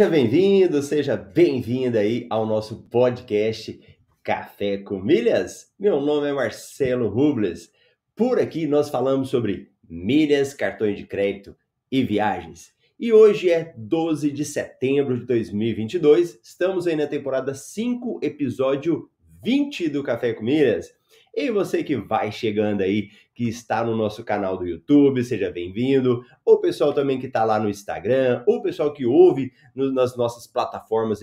Seja 0.00 0.10
bem-vindo, 0.10 0.82
seja 0.82 1.14
bem-vinda 1.14 2.00
aí 2.00 2.26
ao 2.30 2.46
nosso 2.46 2.88
podcast 2.88 3.78
Café 4.22 4.78
com 4.78 4.98
Milhas. 4.98 5.74
Meu 5.78 6.00
nome 6.00 6.26
é 6.26 6.32
Marcelo 6.32 7.06
Rubles. 7.06 7.70
Por 8.16 8.38
aqui 8.38 8.66
nós 8.66 8.88
falamos 8.88 9.28
sobre 9.28 9.68
milhas, 9.86 10.54
cartões 10.54 10.96
de 10.96 11.04
crédito 11.04 11.54
e 11.92 12.02
viagens. 12.02 12.72
E 12.98 13.12
hoje 13.12 13.50
é 13.50 13.74
12 13.76 14.30
de 14.30 14.42
setembro 14.42 15.20
de 15.20 15.26
2022. 15.26 16.40
Estamos 16.42 16.86
aí 16.86 16.96
na 16.96 17.06
temporada 17.06 17.52
5, 17.52 18.20
episódio 18.22 19.10
20 19.44 19.90
do 19.90 20.02
Café 20.02 20.32
com 20.32 20.42
Milhas. 20.42 20.94
E 21.34 21.50
você 21.50 21.84
que 21.84 21.96
vai 21.96 22.32
chegando 22.32 22.80
aí, 22.80 23.10
que 23.40 23.48
está 23.48 23.82
no 23.82 23.96
nosso 23.96 24.22
canal 24.22 24.58
do 24.58 24.66
YouTube, 24.66 25.24
seja 25.24 25.50
bem-vindo. 25.50 26.22
O 26.44 26.58
pessoal 26.58 26.92
também 26.92 27.18
que 27.18 27.26
está 27.26 27.42
lá 27.42 27.58
no 27.58 27.70
Instagram, 27.70 28.44
o 28.46 28.60
pessoal 28.60 28.92
que 28.92 29.06
ouve 29.06 29.50
no, 29.74 29.90
nas 29.90 30.14
nossas 30.14 30.46
plataformas 30.46 31.20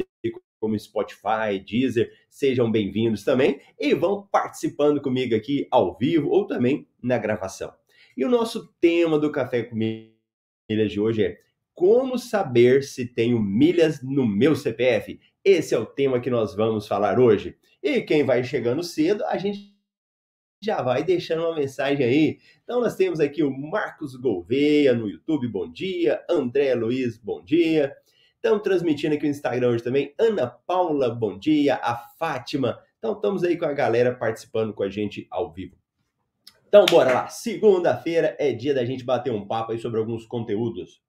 como 0.59 0.79
Spotify, 0.79 1.63
Deezer, 1.63 2.11
sejam 2.27 2.71
bem-vindos 2.71 3.23
também 3.23 3.61
e 3.79 3.93
vão 3.93 4.27
participando 4.31 4.99
comigo 4.99 5.35
aqui 5.35 5.67
ao 5.69 5.95
vivo 5.95 6.29
ou 6.29 6.47
também 6.47 6.87
na 7.03 7.19
gravação. 7.19 7.71
E 8.17 8.25
o 8.25 8.29
nosso 8.29 8.73
tema 8.81 9.19
do 9.19 9.31
Café 9.31 9.61
com 9.61 9.75
Milhas 9.75 10.91
de 10.91 10.99
hoje 10.99 11.23
é 11.23 11.37
como 11.75 12.17
saber 12.17 12.81
se 12.81 13.05
tenho 13.05 13.39
milhas 13.39 14.01
no 14.01 14.25
meu 14.25 14.55
CPF? 14.55 15.19
Esse 15.45 15.75
é 15.75 15.77
o 15.77 15.85
tema 15.85 16.19
que 16.19 16.31
nós 16.31 16.55
vamos 16.55 16.87
falar 16.87 17.19
hoje. 17.19 17.55
E 17.83 18.01
quem 18.01 18.23
vai 18.23 18.43
chegando 18.43 18.81
cedo, 18.81 19.23
a 19.25 19.37
gente 19.37 19.76
já 20.61 20.81
vai 20.81 21.03
deixando 21.03 21.43
uma 21.43 21.55
mensagem 21.55 22.05
aí. 22.05 22.39
Então 22.63 22.81
nós 22.81 22.95
temos 22.95 23.19
aqui 23.19 23.43
o 23.43 23.51
Marcos 23.51 24.15
Gouveia 24.15 24.93
no 24.93 25.07
YouTube, 25.07 25.47
bom 25.47 25.71
dia. 25.71 26.23
André 26.29 26.73
Luiz, 26.73 27.17
bom 27.17 27.43
dia. 27.43 27.95
Estamos 28.35 28.63
transmitindo 28.63 29.15
aqui 29.15 29.25
no 29.25 29.31
Instagram 29.31 29.69
hoje 29.69 29.83
também. 29.83 30.13
Ana 30.17 30.47
Paula, 30.47 31.09
bom 31.09 31.37
dia. 31.37 31.75
A 31.75 31.95
Fátima. 31.95 32.79
Então 32.97 33.13
estamos 33.13 33.43
aí 33.43 33.57
com 33.57 33.65
a 33.65 33.73
galera 33.73 34.15
participando 34.15 34.73
com 34.73 34.83
a 34.83 34.89
gente 34.89 35.27
ao 35.29 35.51
vivo. 35.51 35.77
Então 36.67 36.85
bora 36.85 37.13
lá. 37.13 37.27
Segunda-feira 37.27 38.35
é 38.39 38.51
dia 38.51 38.73
da 38.73 38.85
gente 38.85 39.03
bater 39.03 39.31
um 39.31 39.47
papo 39.47 39.71
aí 39.71 39.79
sobre 39.79 39.99
alguns 39.99 40.25
conteúdos. 40.25 41.01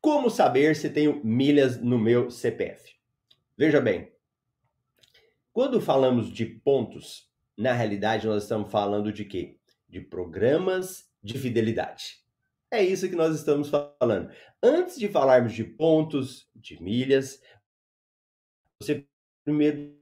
Como 0.00 0.28
saber 0.28 0.74
se 0.74 0.90
tenho 0.90 1.24
milhas 1.24 1.80
no 1.80 1.98
meu 1.98 2.28
CPF? 2.30 2.96
Veja 3.56 3.80
bem, 3.80 4.11
quando 5.52 5.80
falamos 5.80 6.32
de 6.32 6.46
pontos, 6.46 7.30
na 7.56 7.72
realidade 7.72 8.26
nós 8.26 8.44
estamos 8.44 8.70
falando 8.70 9.12
de 9.12 9.24
quê? 9.24 9.56
De 9.88 10.00
programas 10.00 11.10
de 11.22 11.38
fidelidade. 11.38 12.22
É 12.70 12.82
isso 12.82 13.08
que 13.08 13.14
nós 13.14 13.36
estamos 13.36 13.68
falando. 13.68 14.30
Antes 14.62 14.98
de 14.98 15.08
falarmos 15.08 15.52
de 15.52 15.62
pontos, 15.62 16.48
de 16.54 16.82
milhas, 16.82 17.40
você 18.80 19.06
primeiro 19.44 19.94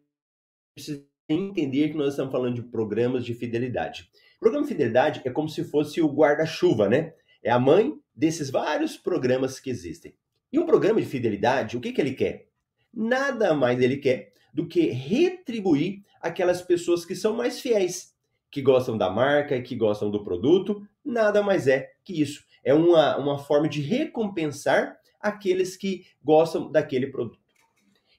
precisa 0.74 1.04
entender 1.28 1.88
que 1.88 1.96
nós 1.96 2.10
estamos 2.10 2.30
falando 2.30 2.54
de 2.54 2.62
programas 2.62 3.24
de 3.24 3.34
fidelidade. 3.34 4.08
O 4.36 4.40
programa 4.40 4.66
de 4.66 4.72
fidelidade 4.72 5.20
é 5.24 5.30
como 5.30 5.48
se 5.48 5.64
fosse 5.64 6.00
o 6.00 6.08
guarda-chuva, 6.08 6.88
né? 6.88 7.12
É 7.42 7.50
a 7.50 7.58
mãe 7.58 7.98
desses 8.14 8.50
vários 8.50 8.96
programas 8.96 9.58
que 9.58 9.68
existem. 9.68 10.14
E 10.52 10.58
um 10.58 10.66
programa 10.66 11.00
de 11.00 11.06
fidelidade, 11.06 11.77
o 11.77 11.80
que, 11.80 11.92
que 11.92 12.00
ele 12.00 12.14
quer? 12.14 12.48
Nada 12.92 13.52
mais 13.55 13.80
ele 13.80 13.96
quer 13.96 14.33
do 14.52 14.66
que 14.66 14.90
retribuir 14.90 16.02
aquelas 16.20 16.62
pessoas 16.62 17.05
que 17.05 17.14
são 17.14 17.34
mais 17.34 17.61
fiéis, 17.61 18.14
que 18.50 18.61
gostam 18.61 18.98
da 18.98 19.08
marca, 19.11 19.61
que 19.61 19.74
gostam 19.77 20.11
do 20.11 20.22
produto. 20.22 20.86
Nada 21.05 21.42
mais 21.42 21.66
é 21.66 21.90
que 22.05 22.20
isso. 22.20 22.44
É 22.62 22.74
uma, 22.74 23.16
uma 23.16 23.39
forma 23.39 23.68
de 23.68 23.80
recompensar 23.80 24.96
aqueles 25.20 25.77
que 25.77 26.05
gostam 26.22 26.70
daquele 26.70 27.06
produto. 27.06 27.39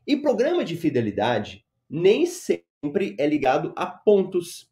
E 0.06 0.18
programa 0.18 0.64
de 0.64 0.76
fidelidade 0.76 1.66
nem 1.90 2.26
sempre 2.26 3.16
é 3.20 3.28
ligado 3.28 3.74
a 3.76 3.86
pontos 3.86 4.72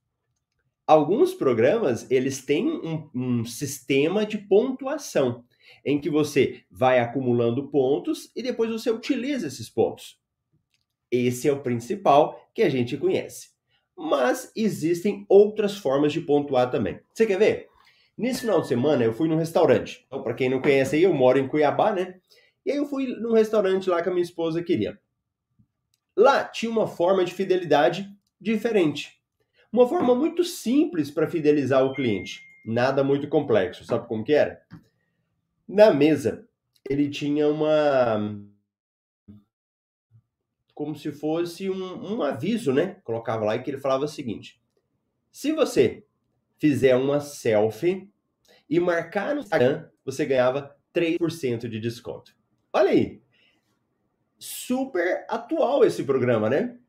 alguns 0.90 1.36
programas 1.36 2.10
eles 2.10 2.44
têm 2.44 2.68
um, 2.68 3.08
um, 3.14 3.46
sistema 3.46 4.26
de 4.26 4.40
pontuação 4.40 5.46
em 5.86 6.02
que 6.02 6.10
você 6.10 6.64
vai 6.72 7.00
acumulando 7.00 7.68
pontos 7.68 8.32
e 8.36 8.42
depois 8.42 8.72
você 8.72 8.90
utiliza 8.90 9.46
esses 9.46 9.70
pontos. 9.70 10.20
Esse 11.12 11.48
é 11.48 11.52
o 11.52 11.62
principal 11.62 12.50
que 12.54 12.62
a 12.62 12.70
gente 12.70 12.98
conhece. 12.98 13.50
Mas 13.98 14.52
existem 14.56 15.26
outras 15.28 15.78
formas 15.78 16.14
de 16.14 16.22
pontuar 16.22 16.70
também. 16.72 17.00
Você 17.14 17.26
quer 17.26 17.38
ver? 17.38 17.68
Nesse 18.18 18.42
final 18.42 18.62
de 18.62 18.68
semana 18.68 19.04
eu 19.04 19.14
fui 19.14 19.28
num 19.28 19.38
restaurante. 19.38 20.04
Então, 20.08 20.22
para 20.22 20.34
quem 20.34 20.50
não 20.50 20.62
conhece 20.62 20.96
aí, 20.96 21.04
eu 21.04 21.14
moro 21.14 21.40
em 21.40 21.48
Cuiabá, 21.48 21.92
né? 21.92 22.20
E 22.66 22.72
aí 22.72 22.78
eu 22.78 22.86
fui 22.86 23.08
num 23.08 23.34
restaurante 23.34 23.90
lá 23.90 24.02
que 24.02 24.10
a 24.10 24.12
minha 24.12 24.24
esposa 24.24 24.62
queria. 24.62 25.00
Lá 26.16 26.44
tinha 26.44 26.72
uma 26.72 26.86
forma 26.86 27.24
de 27.24 27.34
fidelidade 27.34 28.10
diferente. 28.40 29.20
Uma 29.72 29.88
forma 29.88 30.14
muito 30.14 30.44
simples 30.44 31.10
para 31.10 31.28
fidelizar 31.30 31.84
o 31.86 31.94
cliente. 31.94 32.42
Nada 32.66 33.04
muito 33.04 33.28
complexo. 33.28 33.86
Sabe 33.86 34.08
como 34.08 34.24
que 34.24 34.34
era? 34.34 34.62
Na 35.68 35.94
mesa, 35.94 36.48
ele 36.90 37.10
tinha 37.10 37.48
uma. 37.48 38.38
Como 40.80 40.96
se 40.96 41.12
fosse 41.12 41.70
um, 41.70 42.14
um 42.14 42.24
aviso, 42.24 42.72
né? 42.72 43.02
Colocava 43.04 43.44
lá 43.44 43.58
e 43.58 43.62
que 43.62 43.70
ele 43.70 43.82
falava 43.82 44.06
o 44.06 44.08
seguinte: 44.08 44.62
se 45.30 45.52
você 45.52 46.06
fizer 46.58 46.96
uma 46.96 47.20
selfie 47.20 48.10
e 48.70 48.80
marcar 48.80 49.36
no 49.36 49.42
Instagram, 49.42 49.90
você 50.06 50.26
ganhava 50.26 50.74
3% 50.96 51.68
de 51.68 51.82
desconto. 51.82 52.34
Olha 52.72 52.92
aí. 52.92 53.22
Super 54.38 55.26
atual 55.28 55.84
esse 55.84 56.06
programa, 56.06 56.50
né? 56.50 56.80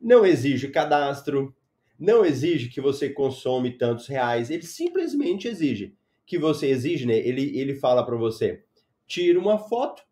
Não 0.00 0.24
exige 0.24 0.68
cadastro, 0.68 1.54
não 1.98 2.24
exige 2.24 2.70
que 2.70 2.80
você 2.80 3.10
consome 3.10 3.76
tantos 3.76 4.06
reais, 4.06 4.48
ele 4.48 4.62
simplesmente 4.62 5.46
exige 5.46 5.94
que 6.24 6.38
você 6.38 6.68
exige, 6.68 7.04
né? 7.04 7.18
Ele, 7.18 7.54
ele 7.58 7.74
fala 7.74 8.02
para 8.02 8.16
você, 8.16 8.64
tira 9.06 9.38
uma 9.38 9.58
foto 9.58 10.02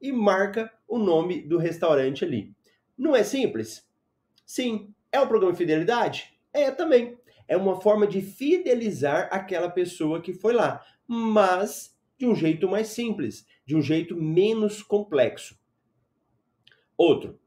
e 0.00 0.12
marca 0.12 0.70
o 0.88 0.98
nome 0.98 1.42
do 1.42 1.58
restaurante 1.58 2.24
ali. 2.24 2.52
Não 2.96 3.14
é 3.14 3.22
simples? 3.22 3.86
Sim. 4.44 4.94
É 5.10 5.20
um 5.20 5.26
programa 5.26 5.52
de 5.52 5.58
fidelidade? 5.58 6.32
É 6.52 6.70
também. 6.70 7.18
É 7.46 7.56
uma 7.56 7.80
forma 7.80 8.06
de 8.06 8.20
fidelizar 8.20 9.28
aquela 9.30 9.68
pessoa 9.68 10.20
que 10.20 10.32
foi 10.32 10.52
lá, 10.52 10.84
mas 11.06 11.94
de 12.16 12.26
um 12.26 12.34
jeito 12.34 12.68
mais 12.68 12.88
simples, 12.88 13.46
de 13.66 13.76
um 13.76 13.82
jeito 13.82 14.16
menos 14.16 14.82
complexo. 14.82 15.58
Outro, 16.96 17.38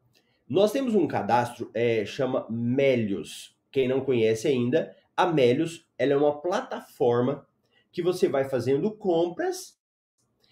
nós 0.48 0.72
temos 0.72 0.94
um 0.94 1.08
cadastro, 1.08 1.72
é, 1.74 2.06
chama 2.06 2.46
Melios. 2.50 3.58
Quem 3.72 3.88
não 3.88 4.02
conhece 4.02 4.48
ainda, 4.48 4.96
a 5.16 5.26
Melios 5.26 5.88
ela 5.98 6.14
é 6.14 6.18
uma 6.18 6.40
plataforma 6.40 7.48
que 7.92 8.02
você 8.02 8.28
vai 8.28 8.48
fazendo 8.48 8.92
compras 8.92 9.78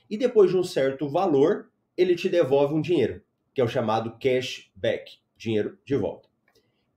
e 0.09 0.17
depois 0.17 0.51
de 0.51 0.57
um 0.57 0.63
certo 0.63 1.07
valor, 1.07 1.71
ele 1.97 2.15
te 2.15 2.29
devolve 2.29 2.73
um 2.73 2.81
dinheiro, 2.81 3.21
que 3.53 3.61
é 3.61 3.63
o 3.63 3.67
chamado 3.67 4.17
cashback, 4.19 5.19
dinheiro 5.37 5.77
de 5.85 5.95
volta. 5.95 6.29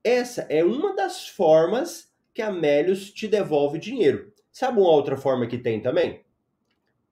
Essa 0.03 0.43
é 0.49 0.65
uma 0.65 0.95
das 0.95 1.29
formas 1.29 2.13
que 2.33 2.43
a 2.43 2.51
Melios 2.51 3.11
te 3.11 3.27
devolve 3.27 3.79
dinheiro. 3.79 4.33
Sabe 4.51 4.81
uma 4.81 4.91
outra 4.91 5.17
forma 5.17 5.47
que 5.47 5.59
tem 5.59 5.81
também? 5.81 6.25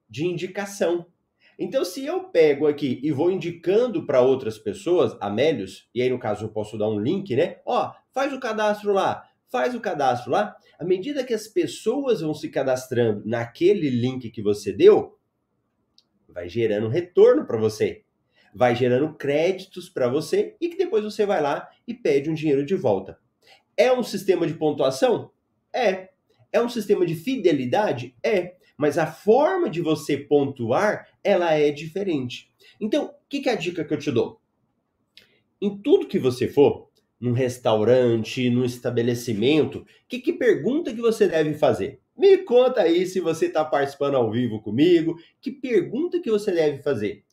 De 0.08 0.24
indicação. 0.24 1.06
Então, 1.58 1.84
se 1.84 2.04
eu 2.04 2.24
pego 2.24 2.66
aqui 2.66 3.00
e 3.02 3.10
vou 3.10 3.30
indicando 3.30 4.04
para 4.04 4.20
outras 4.20 4.58
pessoas, 4.58 5.16
Amélios, 5.20 5.88
e 5.94 6.02
aí 6.02 6.10
no 6.10 6.18
caso 6.18 6.44
eu 6.44 6.48
posso 6.50 6.76
dar 6.76 6.88
um 6.88 7.00
link, 7.00 7.34
né? 7.34 7.58
Ó, 7.64 7.92
faz 8.12 8.32
o 8.32 8.40
cadastro 8.40 8.92
lá, 8.92 9.28
faz 9.48 9.74
o 9.74 9.80
cadastro 9.80 10.32
lá. 10.32 10.54
À 10.78 10.84
medida 10.84 11.24
que 11.24 11.32
as 11.32 11.48
pessoas 11.48 12.20
vão 12.20 12.34
se 12.34 12.50
cadastrando 12.50 13.22
naquele 13.24 13.88
link 13.88 14.30
que 14.30 14.42
você 14.42 14.72
deu, 14.72 15.16
vai 16.36 16.50
gerando 16.50 16.88
retorno 16.88 17.46
para 17.46 17.56
você, 17.56 18.02
vai 18.54 18.76
gerando 18.76 19.14
créditos 19.14 19.88
para 19.88 20.06
você 20.06 20.54
e 20.60 20.68
que 20.68 20.76
depois 20.76 21.02
você 21.02 21.24
vai 21.24 21.40
lá 21.40 21.66
e 21.88 21.94
pede 21.94 22.28
um 22.28 22.34
dinheiro 22.34 22.62
de 22.62 22.74
volta. 22.74 23.18
É 23.74 23.90
um 23.90 24.02
sistema 24.02 24.46
de 24.46 24.52
pontuação? 24.52 25.30
É. 25.72 26.10
É 26.52 26.60
um 26.60 26.68
sistema 26.68 27.06
de 27.06 27.14
fidelidade? 27.14 28.14
É 28.22 28.56
mas 28.76 28.98
a 28.98 29.06
forma 29.06 29.70
de 29.70 29.80
você 29.80 30.18
pontuar, 30.18 31.08
ela 31.24 31.54
é 31.54 31.70
diferente. 31.70 32.50
Então, 32.78 33.06
o 33.06 33.10
que, 33.26 33.40
que 33.40 33.48
é 33.48 33.52
a 33.52 33.56
dica 33.56 33.82
que 33.82 33.94
eu 33.94 33.98
te 33.98 34.10
dou? 34.10 34.38
Em 35.58 35.78
tudo 35.78 36.06
que 36.06 36.18
você 36.18 36.46
for, 36.46 36.90
num 37.18 37.32
restaurante, 37.32 38.50
num 38.50 38.66
estabelecimento, 38.66 39.86
que, 40.06 40.18
que 40.18 40.34
pergunta 40.34 40.92
que 40.92 41.00
você 41.00 41.26
deve 41.26 41.54
fazer? 41.54 42.00
Me 42.16 42.38
conta 42.38 42.80
aí 42.80 43.06
se 43.06 43.20
você 43.20 43.46
está 43.46 43.64
participando 43.64 44.16
ao 44.16 44.30
vivo 44.30 44.60
comigo. 44.60 45.18
Que 45.40 45.50
pergunta 45.50 46.20
que 46.20 46.30
você 46.30 46.50
deve 46.50 46.82
fazer? 46.82 47.24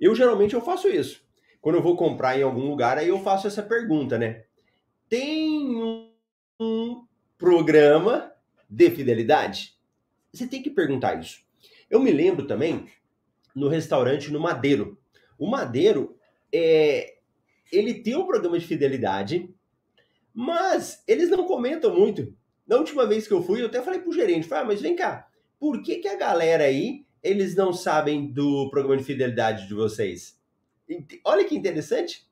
Eu 0.00 0.14
geralmente 0.14 0.54
eu 0.54 0.60
faço 0.60 0.88
isso. 0.88 1.24
Quando 1.60 1.76
eu 1.76 1.82
vou 1.82 1.96
comprar 1.96 2.38
em 2.38 2.42
algum 2.42 2.68
lugar, 2.68 2.96
aí 2.96 3.08
eu 3.08 3.18
faço 3.20 3.46
essa 3.46 3.62
pergunta, 3.62 4.18
né? 4.18 4.44
Tem 5.08 5.74
um 6.60 7.06
programa 7.36 8.32
de 8.68 8.90
fidelidade? 8.90 9.74
Você 10.32 10.46
tem 10.46 10.62
que 10.62 10.70
perguntar 10.70 11.20
isso. 11.20 11.40
Eu 11.90 12.00
me 12.00 12.12
lembro 12.12 12.46
também 12.46 12.86
no 13.54 13.68
restaurante 13.68 14.30
no 14.30 14.40
Madeiro. 14.40 14.98
O 15.38 15.46
Madeiro, 15.46 16.16
é, 16.52 17.16
ele 17.72 17.94
tem 17.94 18.16
um 18.16 18.26
programa 18.26 18.58
de 18.58 18.66
fidelidade, 18.66 19.52
mas 20.36 21.02
eles 21.08 21.30
não 21.30 21.46
comentam 21.46 21.96
muito. 21.96 22.30
Na 22.66 22.76
última 22.76 23.06
vez 23.06 23.26
que 23.26 23.32
eu 23.32 23.42
fui, 23.42 23.62
eu 23.62 23.66
até 23.66 23.80
falei 23.80 24.00
pro 24.00 24.12
gerente, 24.12 24.46
falei, 24.46 24.64
ah, 24.64 24.66
mas 24.66 24.82
vem 24.82 24.94
cá, 24.94 25.26
por 25.58 25.82
que, 25.82 25.96
que 25.96 26.08
a 26.08 26.14
galera 26.14 26.64
aí, 26.64 27.06
eles 27.22 27.56
não 27.56 27.72
sabem 27.72 28.30
do 28.30 28.68
programa 28.68 28.98
de 28.98 29.04
fidelidade 29.04 29.66
de 29.66 29.72
vocês? 29.72 30.38
Olha 31.24 31.42
que 31.42 31.56
interessante. 31.56 32.26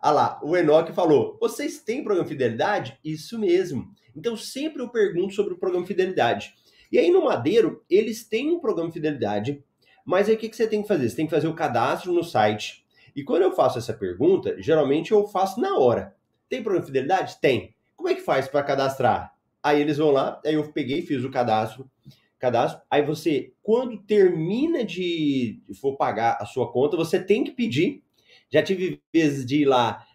Ah 0.00 0.10
lá, 0.10 0.40
o 0.42 0.56
Enoque 0.56 0.92
falou, 0.92 1.38
vocês 1.40 1.80
têm 1.80 2.02
programa 2.02 2.26
de 2.26 2.34
fidelidade? 2.34 2.98
Isso 3.04 3.38
mesmo. 3.38 3.88
Então 4.16 4.36
sempre 4.36 4.82
eu 4.82 4.88
pergunto 4.88 5.32
sobre 5.32 5.54
o 5.54 5.58
programa 5.58 5.84
de 5.84 5.92
fidelidade. 5.92 6.54
E 6.90 6.98
aí 6.98 7.08
no 7.08 7.24
Madeiro, 7.24 7.84
eles 7.88 8.24
têm 8.24 8.50
um 8.50 8.58
programa 8.58 8.90
de 8.90 8.94
fidelidade, 8.94 9.62
mas 10.04 10.28
aí 10.28 10.34
o 10.34 10.38
que, 10.38 10.48
que 10.48 10.56
você 10.56 10.66
tem 10.66 10.82
que 10.82 10.88
fazer? 10.88 11.08
Você 11.08 11.14
tem 11.14 11.26
que 11.26 11.34
fazer 11.34 11.46
o 11.46 11.54
cadastro 11.54 12.12
no 12.12 12.24
site. 12.24 12.84
E 13.14 13.22
quando 13.22 13.42
eu 13.42 13.52
faço 13.52 13.78
essa 13.78 13.94
pergunta, 13.94 14.60
geralmente 14.60 15.12
eu 15.12 15.24
faço 15.28 15.60
na 15.60 15.78
hora. 15.78 16.17
Tem 16.48 16.62
programa 16.62 16.84
de 16.84 16.92
fidelidade? 16.92 17.40
Tem. 17.40 17.74
Como 17.96 18.08
é 18.08 18.14
que 18.14 18.20
faz 18.20 18.48
para 18.48 18.62
cadastrar? 18.62 19.34
Aí 19.62 19.80
eles 19.80 19.98
vão 19.98 20.10
lá, 20.10 20.40
aí 20.44 20.54
eu 20.54 20.72
peguei, 20.72 21.02
fiz 21.02 21.24
o 21.24 21.30
cadastro, 21.30 21.90
cadastro. 22.38 22.80
Aí 22.90 23.02
você, 23.02 23.52
quando 23.62 23.98
termina 23.98 24.84
de 24.84 25.60
for 25.80 25.96
pagar 25.96 26.38
a 26.40 26.46
sua 26.46 26.70
conta, 26.72 26.96
você 26.96 27.22
tem 27.22 27.44
que 27.44 27.50
pedir. 27.50 28.02
Já 28.50 28.62
tive 28.62 29.02
vezes 29.12 29.44
de 29.44 29.62
ir 29.62 29.64
lá 29.66 30.06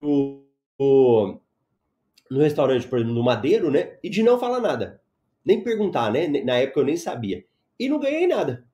no, 0.00 0.44
no, 0.78 1.40
no 2.30 2.40
restaurante, 2.40 2.86
por 2.86 2.98
exemplo, 2.98 3.14
no 3.14 3.24
Madeiro, 3.24 3.70
né? 3.70 3.98
E 4.02 4.08
de 4.08 4.22
não 4.22 4.38
falar 4.38 4.60
nada. 4.60 5.02
Nem 5.44 5.62
perguntar, 5.62 6.12
né? 6.12 6.28
Na 6.28 6.56
época 6.56 6.80
eu 6.80 6.84
nem 6.84 6.96
sabia. 6.96 7.44
E 7.78 7.88
não 7.88 7.98
ganhei 7.98 8.26
nada. 8.26 8.66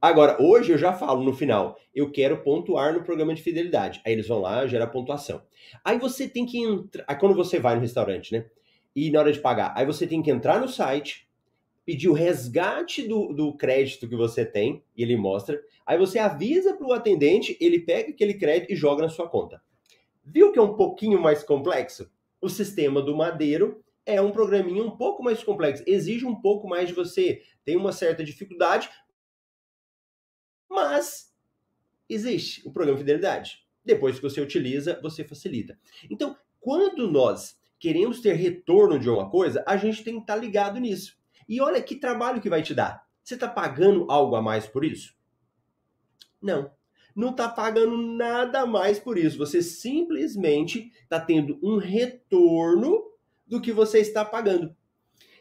Agora, 0.00 0.40
hoje 0.40 0.70
eu 0.70 0.78
já 0.78 0.92
falo 0.92 1.24
no 1.24 1.32
final, 1.32 1.76
eu 1.92 2.12
quero 2.12 2.40
pontuar 2.44 2.94
no 2.94 3.02
programa 3.02 3.34
de 3.34 3.42
fidelidade. 3.42 4.00
Aí 4.06 4.12
eles 4.12 4.28
vão 4.28 4.38
lá, 4.38 4.64
gera 4.64 4.86
pontuação. 4.86 5.42
Aí 5.84 5.98
você 5.98 6.28
tem 6.28 6.46
que 6.46 6.56
entrar. 6.56 7.04
Aí 7.08 7.16
quando 7.16 7.34
você 7.34 7.58
vai 7.58 7.74
no 7.74 7.80
restaurante, 7.80 8.32
né? 8.32 8.46
E 8.94 9.10
na 9.10 9.18
hora 9.18 9.32
de 9.32 9.40
pagar, 9.40 9.72
aí 9.76 9.84
você 9.84 10.06
tem 10.06 10.22
que 10.22 10.30
entrar 10.30 10.60
no 10.60 10.68
site, 10.68 11.28
pedir 11.84 12.08
o 12.08 12.12
resgate 12.12 13.08
do, 13.08 13.32
do 13.32 13.52
crédito 13.56 14.08
que 14.08 14.14
você 14.14 14.44
tem, 14.44 14.84
e 14.96 15.02
ele 15.02 15.16
mostra. 15.16 15.60
Aí 15.84 15.98
você 15.98 16.20
avisa 16.20 16.74
para 16.74 16.86
o 16.86 16.92
atendente, 16.92 17.56
ele 17.60 17.80
pega 17.80 18.10
aquele 18.10 18.34
crédito 18.34 18.72
e 18.72 18.76
joga 18.76 19.02
na 19.02 19.08
sua 19.08 19.28
conta. 19.28 19.60
Viu 20.24 20.52
que 20.52 20.60
é 20.60 20.62
um 20.62 20.74
pouquinho 20.74 21.20
mais 21.20 21.42
complexo? 21.42 22.08
O 22.40 22.48
sistema 22.48 23.02
do 23.02 23.16
Madeiro 23.16 23.82
é 24.06 24.20
um 24.20 24.30
programinha 24.30 24.84
um 24.84 24.96
pouco 24.96 25.24
mais 25.24 25.42
complexo, 25.42 25.82
exige 25.86 26.24
um 26.24 26.36
pouco 26.36 26.68
mais 26.68 26.88
de 26.88 26.94
você, 26.94 27.42
tem 27.64 27.76
uma 27.76 27.92
certa 27.92 28.22
dificuldade, 28.22 28.88
mas 30.68 31.32
existe 32.08 32.66
o 32.66 32.72
programa 32.72 32.98
de 32.98 33.04
fidelidade. 33.04 33.66
Depois 33.84 34.16
que 34.16 34.22
você 34.22 34.40
utiliza, 34.40 35.00
você 35.02 35.24
facilita. 35.24 35.78
Então, 36.10 36.36
quando 36.60 37.10
nós 37.10 37.58
queremos 37.78 38.20
ter 38.20 38.34
retorno 38.34 38.98
de 38.98 39.08
alguma 39.08 39.30
coisa, 39.30 39.64
a 39.66 39.76
gente 39.76 40.02
tem 40.02 40.14
que 40.14 40.20
estar 40.20 40.36
ligado 40.36 40.78
nisso. 40.78 41.16
E 41.48 41.60
olha 41.60 41.82
que 41.82 41.96
trabalho 41.96 42.40
que 42.40 42.50
vai 42.50 42.62
te 42.62 42.74
dar. 42.74 43.06
Você 43.22 43.34
está 43.34 43.48
pagando 43.48 44.10
algo 44.10 44.34
a 44.36 44.42
mais 44.42 44.66
por 44.66 44.84
isso? 44.84 45.14
Não. 46.40 46.70
Não 47.14 47.30
está 47.30 47.48
pagando 47.48 47.96
nada 47.96 48.64
mais 48.66 48.98
por 48.98 49.18
isso. 49.18 49.38
Você 49.38 49.62
simplesmente 49.62 50.92
está 51.02 51.20
tendo 51.20 51.58
um 51.62 51.78
retorno 51.78 53.10
do 53.46 53.60
que 53.60 53.72
você 53.72 53.98
está 54.00 54.24
pagando. 54.24 54.76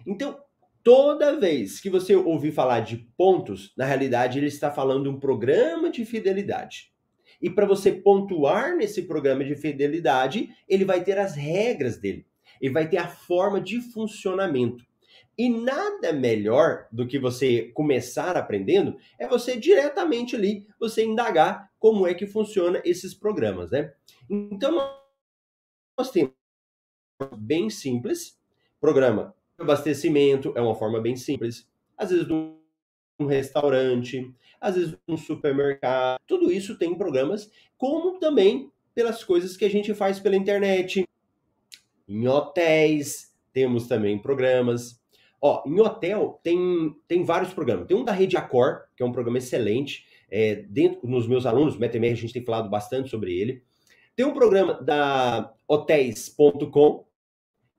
Então, 0.05 0.41
Toda 0.87 1.37
vez 1.37 1.81
que 1.81 1.89
você 1.89 2.15
ouvir 2.15 2.53
falar 2.53 2.79
de 2.79 2.95
pontos, 3.17 3.73
na 3.75 3.83
realidade 3.83 4.39
ele 4.39 4.47
está 4.47 4.71
falando 4.71 5.11
um 5.11 5.19
programa 5.19 5.91
de 5.91 6.05
fidelidade. 6.05 6.93
E 7.41 7.49
para 7.49 7.65
você 7.65 7.91
pontuar 7.91 8.73
nesse 8.73 9.01
programa 9.01 9.43
de 9.43 9.53
fidelidade, 9.53 10.49
ele 10.65 10.85
vai 10.85 11.03
ter 11.03 11.17
as 11.17 11.35
regras 11.35 11.97
dele. 11.97 12.25
Ele 12.61 12.73
vai 12.73 12.87
ter 12.87 12.95
a 12.99 13.07
forma 13.09 13.59
de 13.59 13.81
funcionamento. 13.81 14.81
E 15.37 15.49
nada 15.49 16.13
melhor 16.13 16.87
do 16.89 17.05
que 17.05 17.19
você 17.19 17.63
começar 17.73 18.37
aprendendo 18.37 18.95
é 19.19 19.27
você 19.27 19.57
diretamente 19.57 20.37
ali, 20.37 20.65
você 20.79 21.03
indagar 21.03 21.69
como 21.77 22.07
é 22.07 22.13
que 22.13 22.25
funciona 22.25 22.81
esses 22.85 23.13
programas, 23.13 23.71
né? 23.71 23.91
Então 24.29 24.71
nós 25.99 26.11
temos 26.11 26.31
bem 27.37 27.69
simples, 27.69 28.39
programa 28.79 29.35
abastecimento 29.57 30.53
é 30.55 30.61
uma 30.61 30.75
forma 30.75 30.99
bem 30.99 31.15
simples. 31.15 31.67
Às 31.97 32.11
vezes, 32.11 32.27
um 32.29 33.25
restaurante, 33.25 34.33
às 34.61 34.75
vezes, 34.75 34.97
um 35.07 35.17
supermercado. 35.17 36.19
Tudo 36.27 36.51
isso 36.51 36.77
tem 36.77 36.95
programas, 36.95 37.51
como 37.77 38.19
também 38.19 38.71
pelas 38.93 39.23
coisas 39.23 39.55
que 39.55 39.65
a 39.65 39.69
gente 39.69 39.93
faz 39.93 40.19
pela 40.19 40.35
internet. 40.35 41.05
Em 42.07 42.27
hotéis, 42.27 43.33
temos 43.51 43.87
também 43.87 44.17
programas. 44.17 44.99
Ó, 45.41 45.63
em 45.65 45.79
hotel 45.79 46.39
tem, 46.43 46.95
tem 47.07 47.23
vários 47.23 47.53
programas. 47.53 47.87
Tem 47.87 47.97
um 47.97 48.03
da 48.03 48.11
Rede 48.11 48.37
Accor, 48.37 48.83
que 48.95 49.03
é 49.03 49.05
um 49.05 49.11
programa 49.11 49.37
excelente. 49.37 50.05
É, 50.29 50.55
dentro 50.55 51.07
nos 51.07 51.27
meus 51.27 51.45
alunos, 51.45 51.77
MetaMR, 51.77 52.11
a 52.11 52.15
gente 52.15 52.33
tem 52.33 52.43
falado 52.43 52.69
bastante 52.69 53.09
sobre 53.09 53.37
ele. 53.37 53.63
Tem 54.15 54.25
um 54.25 54.33
programa 54.33 54.73
da 54.81 55.53
hotéis.com, 55.67 57.05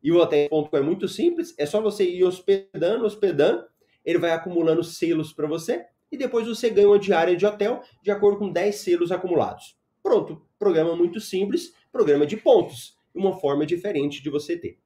e 0.03 0.13
o 0.13 0.19
hotel.com 0.19 0.77
é 0.77 0.81
muito 0.81 1.09
simples, 1.09 1.55
é 1.59 1.67
só 1.67 1.81
você 1.81 2.05
ir 2.05 2.25
hospedando, 2.25 3.05
hospedando, 3.05 3.65
ele 4.05 4.19
vai 4.19 4.31
acumulando 4.31 4.83
selos 4.83 5.33
para 5.33 5.47
você 5.47 5.87
e 6.11 6.17
depois 6.17 6.47
você 6.47 6.71
ganha 6.71 6.89
uma 6.89 6.99
diária 6.99 7.37
de 7.37 7.45
hotel 7.45 7.83
de 8.03 8.11
acordo 8.11 8.39
com 8.39 8.51
10 8.51 8.75
selos 8.77 9.13
acumulados. 9.13 9.77
Pronto, 10.03 10.41
programa 10.59 10.97
muito 10.97 11.21
simples, 11.21 11.75
programa 11.93 12.27
de 12.27 12.37
pontos, 12.37 12.97
uma 13.15 13.39
forma 13.39 13.67
diferente 13.67 14.23
de 14.23 14.31
você 14.31 14.57
ter. 14.57 14.79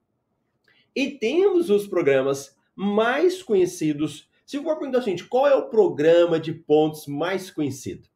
E 0.95 1.11
temos 1.11 1.71
os 1.71 1.87
programas 1.87 2.57
mais 2.75 3.43
conhecidos. 3.43 4.29
Se 4.45 4.61
for 4.63 4.77
perguntar 4.79 5.03
seguinte, 5.03 5.25
qual 5.25 5.47
é 5.47 5.55
o 5.55 5.69
programa 5.69 6.41
de 6.41 6.53
pontos 6.53 7.07
mais 7.07 7.51
conhecido? 7.51 8.09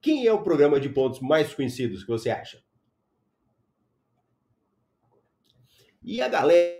Quem 0.00 0.26
é 0.26 0.32
o 0.32 0.42
programa 0.42 0.80
de 0.80 0.88
pontos 0.88 1.20
mais 1.20 1.54
conhecido 1.54 1.98
que 1.98 2.06
você 2.06 2.30
acha? 2.30 2.62
E 6.04 6.20
a 6.20 6.26
galera 6.26 6.74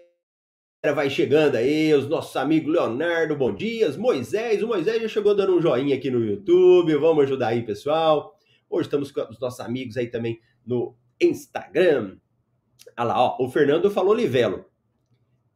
vai 0.96 1.08
chegando 1.08 1.54
aí, 1.54 1.94
os 1.94 2.08
nossos 2.08 2.34
amigos 2.34 2.72
Leonardo, 2.72 3.36
bom 3.36 3.54
dias, 3.54 3.96
Moisés, 3.96 4.64
o 4.64 4.66
Moisés 4.66 5.00
já 5.00 5.06
chegou 5.06 5.32
dando 5.32 5.56
um 5.56 5.62
joinha 5.62 5.94
aqui 5.94 6.10
no 6.10 6.24
YouTube, 6.24 6.96
vamos 6.96 7.22
ajudar 7.22 7.48
aí, 7.48 7.62
pessoal. 7.62 8.36
Hoje 8.68 8.88
estamos 8.88 9.12
com 9.12 9.20
os 9.30 9.38
nossos 9.38 9.60
amigos 9.60 9.96
aí 9.96 10.08
também 10.08 10.40
no 10.66 10.96
Instagram. 11.20 12.16
Olha 12.98 13.06
lá, 13.06 13.22
ó, 13.22 13.36
o 13.38 13.48
Fernando 13.48 13.92
falou 13.92 14.12
Livelo. 14.12 14.64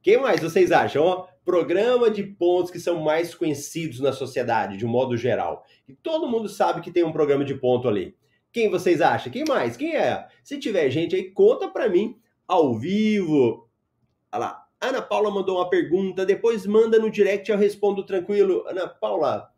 Quem 0.00 0.16
mais 0.20 0.40
vocês 0.40 0.70
acham? 0.70 1.02
Ó, 1.02 1.26
programa 1.44 2.08
de 2.08 2.22
pontos 2.22 2.70
que 2.70 2.78
são 2.78 3.02
mais 3.02 3.34
conhecidos 3.34 3.98
na 3.98 4.12
sociedade, 4.12 4.76
de 4.76 4.86
um 4.86 4.88
modo 4.88 5.16
geral. 5.16 5.64
E 5.88 5.92
todo 5.92 6.28
mundo 6.28 6.48
sabe 6.48 6.80
que 6.80 6.92
tem 6.92 7.02
um 7.02 7.10
programa 7.10 7.44
de 7.44 7.56
ponto 7.56 7.88
ali. 7.88 8.16
Quem 8.52 8.70
vocês 8.70 9.00
acham? 9.00 9.32
Quem 9.32 9.44
mais? 9.44 9.76
Quem 9.76 9.96
é? 9.96 10.24
Se 10.44 10.56
tiver 10.56 10.88
gente 10.88 11.16
aí, 11.16 11.32
conta 11.32 11.68
para 11.68 11.88
mim 11.88 12.16
ao 12.46 12.74
vivo. 12.74 13.68
Olha 14.32 14.40
lá. 14.40 14.66
Ana 14.80 15.00
Paula 15.00 15.30
mandou 15.30 15.56
uma 15.56 15.70
pergunta, 15.70 16.26
depois 16.26 16.66
manda 16.66 16.98
no 16.98 17.10
direct, 17.10 17.50
eu 17.50 17.56
respondo 17.56 18.04
tranquilo. 18.04 18.62
Ana 18.68 18.86
Paula, 18.86 19.50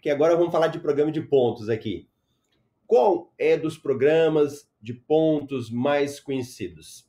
que 0.00 0.08
agora 0.08 0.36
vamos 0.36 0.52
falar 0.52 0.68
de 0.68 0.78
programa 0.78 1.10
de 1.10 1.20
pontos 1.20 1.68
aqui. 1.68 2.08
Qual 2.86 3.32
é 3.36 3.56
dos 3.56 3.76
programas 3.76 4.70
de 4.80 4.94
pontos 4.94 5.70
mais 5.70 6.20
conhecidos? 6.20 7.08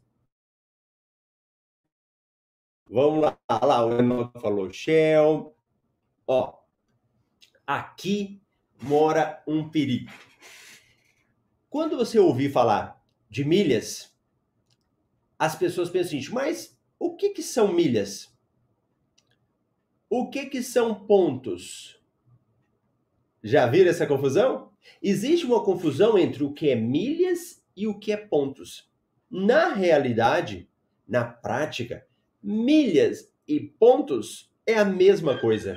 Vamos 2.90 3.22
lá, 3.22 3.38
Olha 3.48 3.66
lá, 3.66 3.86
o 3.86 4.00
Enoch 4.00 4.40
falou 4.40 4.70
Shell. 4.72 5.56
Ó, 6.28 6.60
aqui 7.66 8.42
mora 8.82 9.42
um 9.48 9.70
perigo. 9.70 10.12
Quando 11.70 11.96
você 11.96 12.20
ouvir 12.20 12.52
falar 12.52 13.02
de 13.30 13.46
milhas, 13.46 14.11
as 15.42 15.56
pessoas 15.56 15.90
pensam 15.90 16.20
assim, 16.20 16.32
mas 16.32 16.78
o 17.00 17.16
que, 17.16 17.32
que 17.32 17.42
são 17.42 17.74
milhas? 17.74 18.32
O 20.08 20.30
que, 20.30 20.46
que 20.46 20.62
são 20.62 20.94
pontos? 20.94 22.00
Já 23.44 23.66
viram 23.66 23.90
essa 23.90 24.06
confusão? 24.06 24.72
Existe 25.02 25.48
uma 25.48 25.64
confusão 25.64 26.16
entre 26.16 26.44
o 26.44 26.54
que 26.54 26.70
é 26.70 26.76
milhas 26.76 27.60
e 27.76 27.88
o 27.88 27.98
que 27.98 28.12
é 28.12 28.18
pontos. 28.18 28.88
Na 29.32 29.74
realidade, 29.74 30.70
na 31.08 31.26
prática, 31.26 32.06
milhas 32.44 33.34
e 33.48 33.60
pontos 33.60 34.54
é 34.64 34.76
a 34.76 34.86
mesma 34.86 35.40
coisa. 35.40 35.76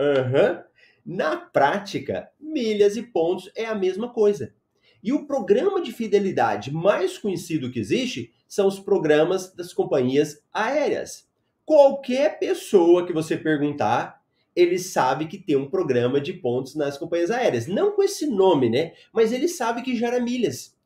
Uhum. 0.00 0.64
Na 1.06 1.36
prática, 1.36 2.28
milhas 2.40 2.96
e 2.96 3.04
pontos 3.04 3.52
é 3.54 3.66
a 3.66 3.74
mesma 3.76 4.12
coisa. 4.12 4.52
E 5.02 5.12
o 5.12 5.26
programa 5.26 5.80
de 5.80 5.92
fidelidade 5.92 6.72
mais 6.72 7.18
conhecido 7.18 7.70
que 7.70 7.78
existe 7.78 8.32
são 8.48 8.66
os 8.66 8.80
programas 8.80 9.54
das 9.54 9.72
companhias 9.72 10.42
aéreas. 10.52 11.28
Qualquer 11.64 12.38
pessoa 12.38 13.06
que 13.06 13.12
você 13.12 13.36
perguntar, 13.36 14.22
ele 14.56 14.78
sabe 14.78 15.26
que 15.26 15.38
tem 15.38 15.54
um 15.54 15.70
programa 15.70 16.20
de 16.20 16.32
pontos 16.32 16.74
nas 16.74 16.98
companhias 16.98 17.30
aéreas. 17.30 17.66
Não 17.66 17.92
com 17.92 18.02
esse 18.02 18.26
nome, 18.26 18.68
né? 18.68 18.92
Mas 19.12 19.32
ele 19.32 19.46
sabe 19.46 19.82
que 19.82 19.94
gera 19.94 20.20
milhas. 20.20 20.76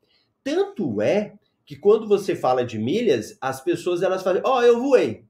Tanto 0.45 1.01
é 1.01 1.35
que 1.65 1.77
quando 1.77 2.07
você 2.07 2.35
fala 2.35 2.65
de 2.65 2.79
milhas, 2.79 3.39
as 3.41 3.63
pessoas 3.63 4.03
elas 4.03 4.23
falam, 4.23 4.43
ó, 4.45 4.59
oh, 4.59 4.63
eu 4.63 4.81
voei. 4.81 5.25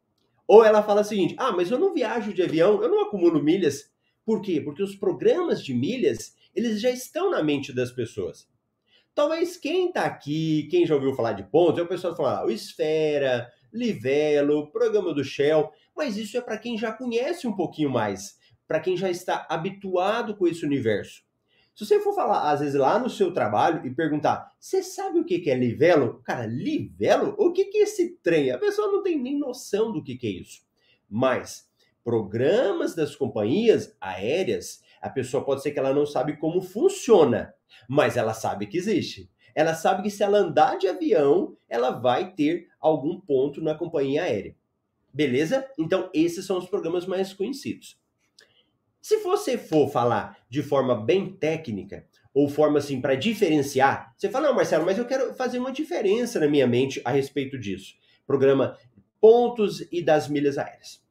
Ou 0.48 0.64
ela 0.64 0.82
fala 0.82 1.02
o 1.02 1.04
seguinte, 1.04 1.36
ah, 1.38 1.52
mas 1.52 1.70
eu 1.70 1.78
não 1.78 1.94
viajo 1.94 2.32
de 2.32 2.42
avião, 2.42 2.82
eu 2.82 2.88
não 2.88 3.02
acumulo 3.02 3.42
milhas. 3.42 3.90
Por 4.24 4.40
quê? 4.40 4.60
Porque 4.60 4.82
os 4.82 4.96
programas 4.96 5.62
de 5.62 5.72
milhas, 5.74 6.34
eles 6.54 6.80
já 6.80 6.90
estão 6.90 7.30
na 7.30 7.42
mente 7.42 7.72
das 7.72 7.92
pessoas. 7.92 8.48
Talvez 9.14 9.58
quem 9.58 9.88
está 9.88 10.04
aqui, 10.04 10.66
quem 10.70 10.86
já 10.86 10.94
ouviu 10.94 11.14
falar 11.14 11.32
de 11.32 11.42
pontos, 11.42 11.78
é 11.78 11.82
o 11.82 11.88
pessoal 11.88 12.16
falar, 12.16 12.38
ah, 12.38 12.46
o 12.46 12.50
Esfera, 12.50 13.50
Livelo, 13.70 14.70
programa 14.70 15.12
do 15.12 15.22
Shell, 15.22 15.70
mas 15.94 16.16
isso 16.16 16.36
é 16.38 16.40
para 16.40 16.56
quem 16.56 16.78
já 16.78 16.92
conhece 16.92 17.46
um 17.46 17.54
pouquinho 17.54 17.90
mais, 17.90 18.38
para 18.66 18.80
quem 18.80 18.96
já 18.96 19.10
está 19.10 19.46
habituado 19.50 20.34
com 20.34 20.46
esse 20.46 20.64
universo. 20.64 21.22
Se 21.74 21.86
você 21.86 22.00
for 22.00 22.14
falar, 22.14 22.50
às 22.50 22.60
vezes, 22.60 22.74
lá 22.74 22.98
no 22.98 23.08
seu 23.08 23.32
trabalho 23.32 23.86
e 23.86 23.94
perguntar, 23.94 24.52
você 24.58 24.82
sabe 24.82 25.18
o 25.18 25.24
que 25.24 25.50
é 25.50 25.54
livelo? 25.54 26.22
Cara, 26.22 26.46
livelo? 26.46 27.34
O 27.38 27.52
que 27.52 27.62
é 27.62 27.82
esse 27.82 28.16
trem? 28.22 28.50
A 28.50 28.58
pessoa 28.58 28.92
não 28.92 29.02
tem 29.02 29.18
nem 29.18 29.38
noção 29.38 29.92
do 29.92 30.02
que 30.02 30.18
é 30.22 30.30
isso. 30.30 30.60
Mas, 31.08 31.66
programas 32.04 32.94
das 32.94 33.16
companhias 33.16 33.94
aéreas, 34.00 34.82
a 35.02 35.10
pessoa 35.10 35.44
pode 35.44 35.62
ser 35.62 35.72
que 35.72 35.78
ela 35.80 35.92
não 35.92 36.06
sabe 36.06 36.36
como 36.36 36.62
funciona, 36.62 37.52
mas 37.88 38.16
ela 38.16 38.32
sabe 38.32 38.68
que 38.68 38.78
existe. 38.78 39.28
Ela 39.54 39.74
sabe 39.74 40.04
que 40.04 40.10
se 40.10 40.22
ela 40.22 40.38
andar 40.38 40.78
de 40.78 40.86
avião, 40.86 41.56
ela 41.68 41.90
vai 41.90 42.32
ter 42.32 42.68
algum 42.80 43.20
ponto 43.20 43.60
na 43.60 43.74
companhia 43.74 44.22
aérea. 44.22 44.54
Beleza? 45.12 45.68
Então, 45.76 46.08
esses 46.14 46.46
são 46.46 46.56
os 46.56 46.68
programas 46.68 47.04
mais 47.04 47.34
conhecidos. 47.34 48.00
Se 49.00 49.16
você 49.18 49.58
for 49.58 49.90
falar 49.90 50.38
de 50.48 50.62
forma 50.62 50.94
bem 50.94 51.34
técnica, 51.34 52.06
ou 52.32 52.48
forma 52.48 52.78
assim 52.78 53.00
para 53.00 53.14
diferenciar, 53.14 54.14
você 54.16 54.30
fala, 54.30 54.48
não, 54.48 54.54
Marcelo, 54.54 54.86
mas 54.86 54.96
eu 54.96 55.04
quero 55.04 55.34
fazer 55.34 55.58
uma 55.58 55.72
diferença 55.72 56.40
na 56.40 56.48
minha 56.48 56.66
mente 56.66 57.02
a 57.04 57.10
respeito 57.10 57.58
disso. 57.58 57.94
Programa 58.26 58.78
pontos 59.20 59.86
e 59.92 60.02
das 60.02 60.28
milhas 60.28 60.56
aéreas. 60.56 61.02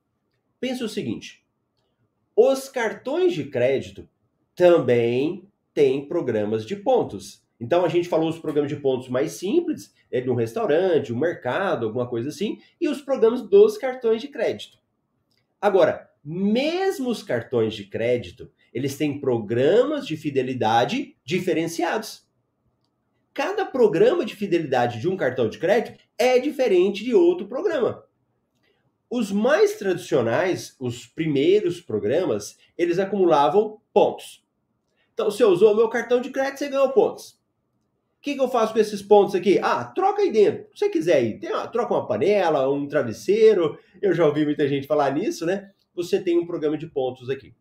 Pensa 0.59 0.85
o 0.85 0.89
seguinte: 0.89 1.45
os 2.35 2.69
cartões 2.69 3.33
de 3.33 3.45
crédito 3.45 4.07
também 4.55 5.47
têm 5.73 6.07
programas 6.07 6.65
de 6.65 6.75
pontos. 6.75 7.41
Então 7.59 7.85
a 7.85 7.87
gente 7.87 8.09
falou 8.09 8.29
os 8.29 8.39
programas 8.39 8.69
de 8.69 8.77
pontos 8.77 9.07
mais 9.07 9.33
simples, 9.33 9.93
é 10.11 10.19
de 10.19 10.29
um 10.29 10.35
restaurante, 10.35 11.13
um 11.13 11.19
mercado, 11.19 11.85
alguma 11.85 12.07
coisa 12.07 12.29
assim, 12.29 12.59
e 12.79 12.89
os 12.89 13.01
programas 13.01 13.41
dos 13.47 13.77
cartões 13.77 14.21
de 14.21 14.27
crédito. 14.27 14.79
Agora, 15.59 16.09
mesmo 16.23 17.09
os 17.09 17.21
cartões 17.21 17.73
de 17.73 17.85
crédito, 17.85 18.51
eles 18.73 18.97
têm 18.97 19.19
programas 19.19 20.07
de 20.07 20.17
fidelidade 20.17 21.15
diferenciados. 21.23 22.27
Cada 23.33 23.65
programa 23.65 24.25
de 24.25 24.35
fidelidade 24.35 24.99
de 24.99 25.07
um 25.07 25.15
cartão 25.15 25.47
de 25.47 25.57
crédito 25.57 26.03
é 26.17 26.39
diferente 26.39 27.03
de 27.03 27.13
outro 27.13 27.47
programa. 27.47 28.03
Os 29.11 29.31
mais 29.31 29.77
tradicionais, 29.77 30.75
os 30.79 31.05
primeiros 31.05 31.81
programas, 31.81 32.57
eles 32.77 32.97
acumulavam 32.97 33.79
pontos. 33.93 34.43
Então, 35.13 35.29
se 35.29 35.43
eu 35.43 35.49
usou 35.49 35.75
meu 35.75 35.89
cartão 35.89 36.21
de 36.21 36.31
crédito, 36.31 36.59
você 36.59 36.69
ganhou 36.69 36.89
pontos. 36.89 37.31
O 38.17 38.21
que, 38.21 38.35
que, 38.35 38.41
eu 38.41 38.47
faço 38.47 38.71
com 38.71 38.79
esses 38.79 39.01
pontos 39.01 39.35
aqui? 39.35 39.59
Ah, 39.61 39.83
troca 39.83 40.21
aí 40.21 40.31
dentro. 40.31 40.63
Se 40.73 40.85
você 40.85 40.89
quiser 40.89 41.17
aí, 41.17 41.39
tem 41.39 41.51
uma, 41.51 41.67
troca 41.67 41.93
uma 41.93 42.07
panela, 42.07 42.69
um 42.69 42.87
travesseiro. 42.87 43.77
Eu 44.01 44.13
já 44.13 44.25
ouvi 44.25 44.45
muita 44.45 44.67
gente 44.67 44.87
falar 44.87 45.11
nisso, 45.11 45.45
né? 45.45 45.71
você 45.93 46.21
tem 46.21 46.37
um 46.37 46.45
programa 46.45 46.77
de 46.77 46.87
pontos 46.87 47.29
aqui. 47.29 47.53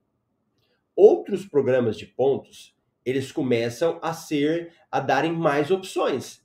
Outros 0.94 1.46
programas 1.46 1.96
de 1.96 2.06
pontos, 2.06 2.74
eles 3.04 3.32
começam 3.32 3.98
a 4.02 4.12
ser 4.12 4.72
a 4.90 5.00
darem 5.00 5.32
mais 5.32 5.70
opções. 5.70 6.42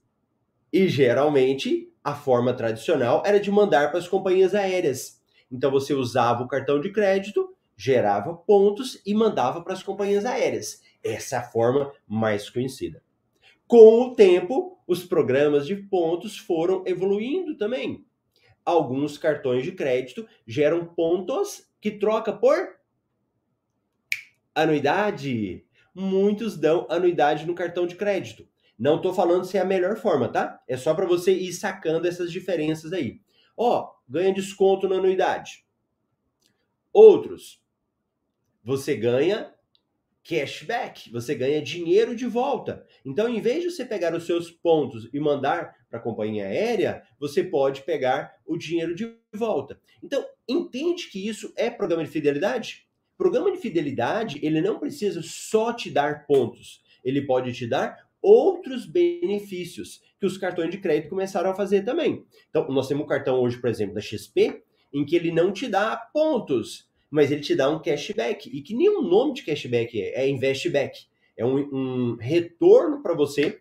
E 0.75 0.89
geralmente 0.89 1.89
a 2.03 2.13
forma 2.13 2.53
tradicional 2.53 3.23
era 3.25 3.39
de 3.39 3.49
mandar 3.49 3.91
para 3.91 3.97
as 3.97 4.09
companhias 4.09 4.53
aéreas. 4.53 5.23
Então 5.49 5.71
você 5.71 5.93
usava 5.93 6.43
o 6.43 6.49
cartão 6.49 6.81
de 6.81 6.91
crédito, 6.91 7.55
gerava 7.77 8.33
pontos 8.33 9.01
e 9.05 9.13
mandava 9.13 9.61
para 9.61 9.71
as 9.71 9.81
companhias 9.81 10.25
aéreas. 10.25 10.81
Essa 11.01 11.37
é 11.37 11.39
a 11.39 11.43
forma 11.43 11.93
mais 12.05 12.49
conhecida. 12.49 13.01
Com 13.65 14.01
o 14.01 14.15
tempo, 14.15 14.77
os 14.85 15.05
programas 15.05 15.65
de 15.65 15.77
pontos 15.77 16.37
foram 16.37 16.83
evoluindo 16.85 17.55
também. 17.55 18.05
Alguns 18.65 19.17
cartões 19.17 19.63
de 19.63 19.71
crédito 19.71 20.27
geram 20.45 20.85
pontos 20.85 21.69
que 21.79 21.91
troca 21.91 22.33
por 22.33 22.75
anuidade. 24.53 25.65
Muitos 25.93 26.57
dão 26.57 26.85
anuidade 26.89 27.45
no 27.45 27.55
cartão 27.55 27.87
de 27.87 27.95
crédito. 27.95 28.45
Não 28.77 28.97
estou 28.97 29.13
falando 29.13 29.45
se 29.45 29.57
é 29.57 29.61
a 29.61 29.65
melhor 29.65 29.95
forma, 29.97 30.27
tá? 30.27 30.61
É 30.67 30.75
só 30.75 30.93
para 30.93 31.05
você 31.05 31.33
ir 31.33 31.53
sacando 31.53 32.07
essas 32.07 32.31
diferenças 32.31 32.91
aí. 32.91 33.21
Ó, 33.55 33.89
ganha 34.07 34.33
desconto 34.33 34.87
na 34.87 34.95
anuidade. 34.95 35.65
Outros, 36.91 37.61
você 38.63 38.95
ganha 38.95 39.53
cashback, 40.25 41.11
você 41.11 41.35
ganha 41.35 41.61
dinheiro 41.61 42.15
de 42.15 42.25
volta. 42.25 42.85
Então, 43.05 43.29
em 43.29 43.39
vez 43.39 43.61
de 43.61 43.69
você 43.69 43.85
pegar 43.85 44.13
os 44.15 44.25
seus 44.25 44.49
pontos 44.49 45.07
e 45.13 45.19
mandar 45.19 45.75
para 45.87 45.99
a 45.99 46.01
companhia 46.01 46.45
aérea, 46.45 47.03
você 47.19 47.43
pode 47.43 47.83
pegar 47.83 48.35
o 48.45 48.57
dinheiro 48.57 48.95
de 48.95 49.15
volta. 49.31 49.79
Então, 50.01 50.25
entende 50.47 51.09
que 51.09 51.27
isso 51.27 51.53
é 51.55 51.69
programa 51.69 52.03
de 52.03 52.09
fidelidade? 52.09 52.87
Programa 53.15 53.51
de 53.51 53.59
fidelidade, 53.59 54.39
ele 54.43 54.61
não 54.61 54.79
precisa 54.79 55.21
só 55.23 55.71
te 55.71 55.91
dar 55.91 56.25
pontos, 56.25 56.83
ele 57.03 57.21
pode 57.21 57.53
te 57.53 57.67
dar 57.67 58.04
outros 58.25 58.87
benefícios 58.87 60.01
que 60.19 60.25
os 60.25 60.35
cartões 60.35 60.71
de 60.71 60.79
crédito 60.79 61.09
começaram 61.09 61.51
a 61.51 61.53
fazer 61.53 61.83
também. 61.83 62.25
Então, 62.49 62.67
nós 62.69 62.87
temos 62.87 63.03
um 63.03 63.07
cartão 63.07 63.39
hoje, 63.39 63.61
por 63.61 63.69
exemplo, 63.69 63.93
da 63.93 64.01
XP, 64.01 64.63
em 64.91 65.05
que 65.05 65.15
ele 65.15 65.31
não 65.31 65.51
te 65.51 65.67
dá 65.67 65.95
pontos, 65.95 66.89
mas 67.11 67.31
ele 67.31 67.41
te 67.41 67.53
dá 67.53 67.69
um 67.69 67.79
cashback. 67.79 68.49
E 68.49 68.61
que 68.63 68.73
nenhum 68.73 69.03
nome 69.03 69.35
de 69.35 69.43
cashback 69.43 70.01
é, 70.01 70.23
é 70.23 70.27
investback. 70.27 71.05
É 71.37 71.45
um, 71.45 71.57
um 71.57 72.17
retorno 72.19 73.03
para 73.03 73.13
você, 73.13 73.59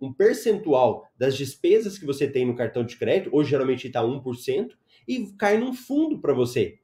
um 0.00 0.12
percentual 0.12 1.04
das 1.18 1.36
despesas 1.36 1.98
que 1.98 2.06
você 2.06 2.30
tem 2.30 2.46
no 2.46 2.54
cartão 2.54 2.84
de 2.84 2.96
crédito, 2.96 3.30
hoje 3.32 3.50
geralmente 3.50 3.88
está 3.88 4.00
1%, 4.00 4.70
e 5.08 5.26
cai 5.38 5.58
num 5.58 5.72
fundo 5.72 6.20
para 6.20 6.32
você, 6.32 6.78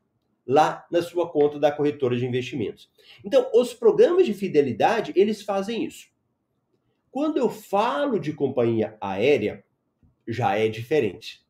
lá 0.44 0.84
na 0.90 1.00
sua 1.00 1.30
conta 1.30 1.60
da 1.60 1.70
corretora 1.70 2.16
de 2.16 2.26
investimentos. 2.26 2.90
Então, 3.24 3.48
os 3.54 3.72
programas 3.72 4.26
de 4.26 4.34
fidelidade, 4.34 5.12
eles 5.14 5.42
fazem 5.42 5.84
isso. 5.84 6.13
Quando 7.14 7.36
eu 7.36 7.48
falo 7.48 8.18
de 8.18 8.32
companhia 8.32 8.96
aérea, 9.00 9.64
já 10.26 10.58
é 10.58 10.66
diferente. 10.68 11.46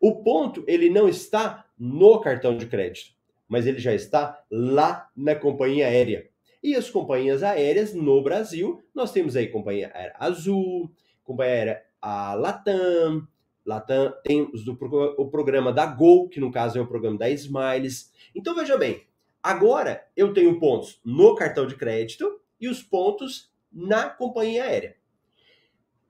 O 0.00 0.22
ponto, 0.22 0.64
ele 0.66 0.88
não 0.88 1.06
está 1.06 1.66
no 1.78 2.18
cartão 2.20 2.56
de 2.56 2.66
crédito 2.66 3.12
mas 3.52 3.66
ele 3.66 3.78
já 3.78 3.92
está 3.92 4.42
lá 4.50 5.10
na 5.14 5.34
companhia 5.34 5.86
aérea. 5.86 6.26
E 6.62 6.74
as 6.74 6.88
companhias 6.88 7.42
aéreas 7.42 7.92
no 7.92 8.22
Brasil, 8.22 8.82
nós 8.94 9.12
temos 9.12 9.36
aí 9.36 9.46
companhia 9.48 9.92
aérea 9.92 10.16
Azul, 10.18 10.90
companhia 11.22 11.52
aérea 11.52 11.82
a 12.00 12.32
Latam, 12.32 13.28
Latam 13.66 14.10
tem 14.24 14.50
o 15.18 15.28
programa 15.28 15.70
da 15.70 15.84
Gol, 15.84 16.30
que 16.30 16.40
no 16.40 16.50
caso 16.50 16.78
é 16.78 16.80
o 16.80 16.86
programa 16.86 17.18
da 17.18 17.28
Smiles. 17.28 18.10
Então 18.34 18.54
veja 18.54 18.78
bem, 18.78 19.02
agora 19.42 20.02
eu 20.16 20.32
tenho 20.32 20.58
pontos 20.58 20.98
no 21.04 21.34
cartão 21.34 21.66
de 21.66 21.76
crédito 21.76 22.40
e 22.58 22.68
os 22.68 22.82
pontos 22.82 23.52
na 23.70 24.08
companhia 24.08 24.64
aérea. 24.64 24.96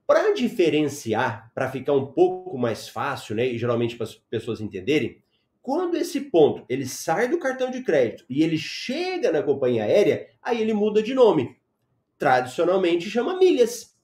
Para 0.05 0.33
diferenciar, 0.33 1.51
para 1.55 1.71
ficar 1.71 1.93
um 1.93 2.05
pouco 2.05 2.57
mais 2.57 2.89
fácil, 2.89 3.35
né, 3.35 3.47
e 3.47 3.57
geralmente 3.57 3.95
para 3.95 4.05
as 4.05 4.15
pessoas 4.15 4.59
entenderem, 4.59 5.23
quando 5.61 5.95
esse 5.95 6.19
ponto 6.19 6.65
ele 6.67 6.85
sai 6.85 7.29
do 7.29 7.39
cartão 7.39 7.71
de 7.71 7.81
crédito 7.83 8.25
e 8.29 8.43
ele 8.43 8.57
chega 8.57 9.31
na 9.31 9.41
companhia 9.41 9.83
aérea, 9.85 10.27
aí 10.41 10.61
ele 10.61 10.73
muda 10.73 11.01
de 11.01 11.13
nome. 11.13 11.55
Tradicionalmente 12.17 13.09
chama 13.09 13.39
milhas. 13.39 13.97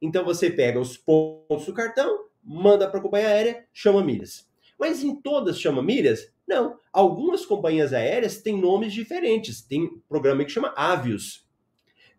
Então 0.00 0.24
você 0.24 0.50
pega 0.50 0.78
os 0.78 0.96
pontos 0.96 1.64
do 1.64 1.72
cartão, 1.72 2.26
manda 2.44 2.86
para 2.86 3.00
a 3.00 3.02
companhia 3.02 3.28
aérea, 3.28 3.66
chama 3.72 4.04
milhas. 4.04 4.46
Mas 4.78 5.02
em 5.02 5.16
todas 5.16 5.58
chama 5.58 5.82
milhas? 5.82 6.30
Não. 6.46 6.78
Algumas 6.92 7.46
companhias 7.46 7.92
aéreas 7.92 8.42
têm 8.42 8.60
nomes 8.60 8.92
diferentes. 8.92 9.62
Tem 9.62 9.98
programa 10.08 10.44
que 10.44 10.52
chama 10.52 10.72
Avios. 10.76 11.48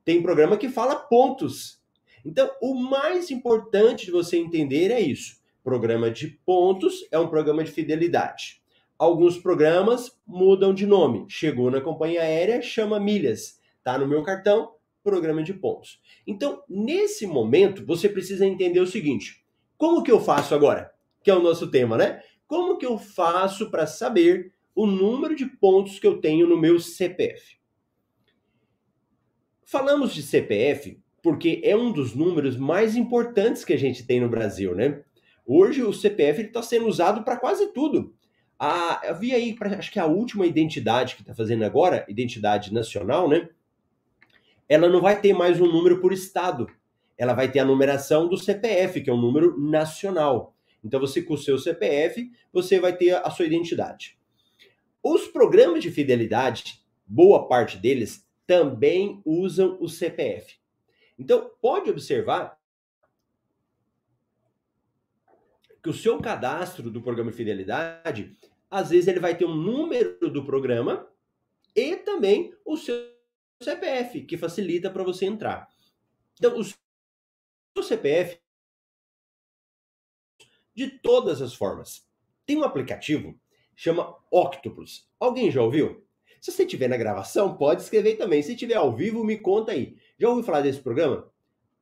Tem 0.03 0.21
programa 0.21 0.57
que 0.57 0.69
fala 0.69 0.95
pontos. 0.95 1.76
Então, 2.27 2.51
o 2.61 2.75
mais 2.75 3.31
importante 3.31 4.05
de 4.05 4.11
você 4.11 4.37
entender 4.37 4.91
é 4.91 4.99
isso. 4.99 5.37
Programa 5.63 6.11
de 6.11 6.27
pontos 6.45 7.07
é 7.09 7.17
um 7.17 7.29
programa 7.29 7.63
de 7.63 7.71
fidelidade. 7.71 8.61
Alguns 8.99 9.37
programas 9.37 10.19
mudam 10.25 10.73
de 10.73 10.85
nome. 10.85 11.25
Chegou 11.29 11.71
na 11.71 11.79
companhia 11.79 12.21
aérea, 12.21 12.61
chama 12.61 12.99
milhas. 12.99 13.61
Tá 13.83 13.97
no 13.97 14.07
meu 14.07 14.23
cartão, 14.23 14.73
programa 15.03 15.41
de 15.41 15.53
pontos. 15.53 16.01
Então, 16.25 16.61
nesse 16.67 17.25
momento, 17.25 17.85
você 17.85 18.09
precisa 18.09 18.45
entender 18.45 18.81
o 18.81 18.87
seguinte: 18.87 19.45
como 19.77 20.03
que 20.03 20.11
eu 20.11 20.19
faço 20.19 20.53
agora? 20.53 20.91
Que 21.23 21.31
é 21.31 21.35
o 21.35 21.41
nosso 21.41 21.71
tema, 21.71 21.97
né? 21.97 22.21
como 22.47 22.77
que 22.77 22.85
eu 22.85 22.97
faço 22.97 23.69
para 23.69 23.85
saber 23.85 24.53
o 24.73 24.87
número 24.87 25.35
de 25.35 25.45
pontos 25.45 25.99
que 25.99 26.07
eu 26.07 26.19
tenho 26.19 26.47
no 26.47 26.57
meu 26.57 26.79
CPF? 26.79 27.57
Falamos 29.65 30.13
de 30.13 30.23
CPF 30.23 30.99
porque 31.21 31.61
é 31.63 31.75
um 31.75 31.91
dos 31.91 32.13
números 32.15 32.57
mais 32.57 32.95
importantes 32.95 33.65
que 33.65 33.73
a 33.73 33.77
gente 33.77 34.05
tem 34.05 34.19
no 34.19 34.29
Brasil, 34.29 34.75
né? 34.75 35.01
Hoje 35.45 35.81
o 35.81 35.93
CPF 35.93 36.41
está 36.41 36.61
sendo 36.61 36.87
usado 36.87 37.23
para 37.23 37.37
quase 37.37 37.71
tudo. 37.73 38.13
Havia 38.59 39.35
aí, 39.35 39.55
acho 39.77 39.91
que 39.91 39.99
a 39.99 40.05
última 40.05 40.45
identidade 40.45 41.15
que 41.15 41.21
está 41.21 41.33
fazendo 41.33 41.63
agora, 41.63 42.05
identidade 42.09 42.73
nacional, 42.73 43.29
né? 43.29 43.49
Ela 44.67 44.89
não 44.89 44.99
vai 44.99 45.19
ter 45.21 45.33
mais 45.33 45.61
um 45.61 45.71
número 45.71 46.01
por 46.01 46.11
estado. 46.11 46.67
Ela 47.17 47.33
vai 47.33 47.49
ter 47.49 47.59
a 47.59 47.65
numeração 47.65 48.27
do 48.27 48.37
CPF, 48.37 49.01
que 49.01 49.09
é 49.09 49.13
um 49.13 49.21
número 49.21 49.59
nacional. 49.59 50.53
Então 50.83 50.99
você 50.99 51.21
com 51.21 51.33
o 51.33 51.37
seu 51.37 51.57
CPF, 51.57 52.29
você 52.51 52.79
vai 52.79 52.95
ter 52.95 53.15
a 53.15 53.29
sua 53.29 53.45
identidade. 53.45 54.17
Os 55.01 55.27
programas 55.27 55.81
de 55.81 55.91
fidelidade, 55.91 56.81
boa 57.05 57.47
parte 57.47 57.77
deles 57.77 58.27
também 58.45 59.21
usam 59.25 59.77
o 59.79 59.87
CPF. 59.87 60.57
Então, 61.17 61.51
pode 61.61 61.89
observar 61.89 62.59
que 65.81 65.89
o 65.89 65.93
seu 65.93 66.19
cadastro 66.19 66.91
do 66.91 67.01
programa 67.01 67.31
de 67.31 67.37
fidelidade, 67.37 68.37
às 68.69 68.89
vezes 68.89 69.07
ele 69.07 69.19
vai 69.19 69.35
ter 69.35 69.45
um 69.45 69.55
número 69.55 70.29
do 70.29 70.45
programa 70.45 71.07
e 71.75 71.95
também 71.95 72.53
o 72.65 72.77
seu 72.77 72.95
CPF, 73.61 74.21
que 74.25 74.37
facilita 74.37 74.89
para 74.89 75.03
você 75.03 75.25
entrar. 75.25 75.67
Então, 76.37 76.59
o 76.59 76.63
seu 76.63 77.83
CPF 77.83 78.39
de 80.75 80.89
todas 80.99 81.41
as 81.41 81.53
formas. 81.53 82.07
Tem 82.45 82.57
um 82.57 82.63
aplicativo 82.63 83.39
chama 83.77 84.17
Octopus. 84.31 85.07
Alguém 85.19 85.51
já 85.51 85.61
ouviu? 85.61 86.03
Se 86.41 86.51
você 86.51 86.63
estiver 86.63 86.87
na 86.87 86.97
gravação, 86.97 87.55
pode 87.55 87.83
escrever 87.83 88.17
também. 88.17 88.41
Se 88.41 88.53
estiver 88.53 88.75
ao 88.75 88.93
vivo, 88.93 89.23
me 89.23 89.37
conta 89.37 89.71
aí. 89.71 89.95
Já 90.19 90.29
ouviu 90.29 90.43
falar 90.43 90.61
desse 90.61 90.79
programa? 90.79 91.31